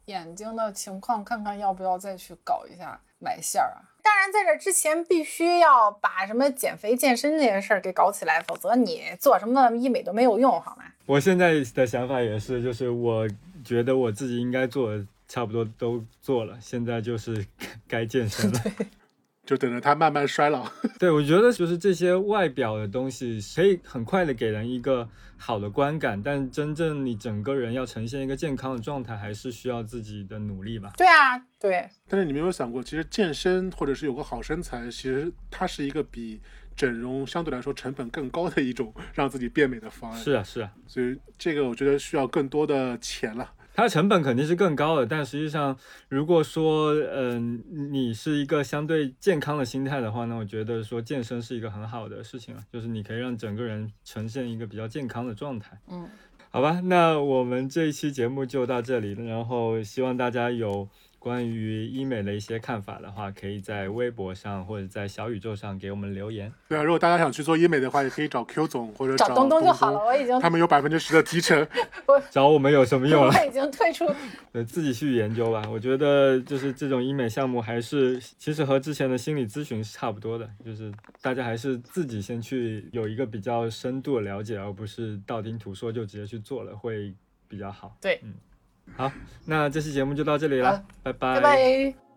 [0.05, 3.81] 眼睛的情况，看看要不要再去搞一下埋线儿啊。
[4.01, 10.83] 当然，在这之前必须要把什么减肥健身这些事儿给搞起来，否则你做什么医美都没有用，好吗？
[11.05, 13.27] 我现在的想法也是，就是我
[13.63, 17.45] 觉得我自己应该做的差不多都做了，现在就是
[17.87, 18.59] 该健身了。
[19.45, 20.67] 就等着它慢慢衰老。
[20.97, 25.07] 对，我觉得就是这些外表的东西可以很快的给人一个
[25.37, 30.93] 好的观感，但真正你整个人要呈现一个健康的状态，还是需要自己的努力吧。
[30.97, 36.39] 对啊，对，但是你没有想过，其实健身或者是有个好身材，其实它是一个比
[36.75, 40.19] 整容相对来说成本更高的一种让自己变美的方案。
[40.19, 43.51] 是啊，是啊，所以这个我觉得需要更多的钱了。
[43.75, 45.75] 它的成本肯定是更高的，但实际上，
[46.09, 55.75] 如果说，嗯、你是一个相对健康的心态的话，那我觉得说健身是一个很好的事情啊，就是你可以让整个人呈现一个比较健康的状态。
[55.89, 56.07] 嗯，
[56.51, 60.87] 好吧，那我们这一期节目就到这里，然后希望大家有
[61.23, 66.51] 关于医美的一些看法的话，可以在微博上或者在小宇宙上给我们留言。
[66.67, 70.03] 对啊，如果大家想去做医美的话，也可以找 Q 总或者找东东东就好了。
[70.03, 71.65] 我已经，他们有百分之十的提成。
[72.29, 73.33] 找我们有什么用啊？
[73.39, 74.05] 我已经退出。
[74.51, 75.63] 对自己去研究吧。
[75.71, 80.91] 我觉得就是这种医美项目还是其实和之前的心理咨询是差不多的，就是
[81.21, 87.13] 大家还是自己先去有一个比较深度的了解，而不是道听途说就直接去做了，会
[87.47, 87.95] 比较好。
[88.01, 88.33] 对嗯，
[88.95, 89.11] 好，
[89.45, 92.12] 那这期节目就到这里了好，拜拜拜拜。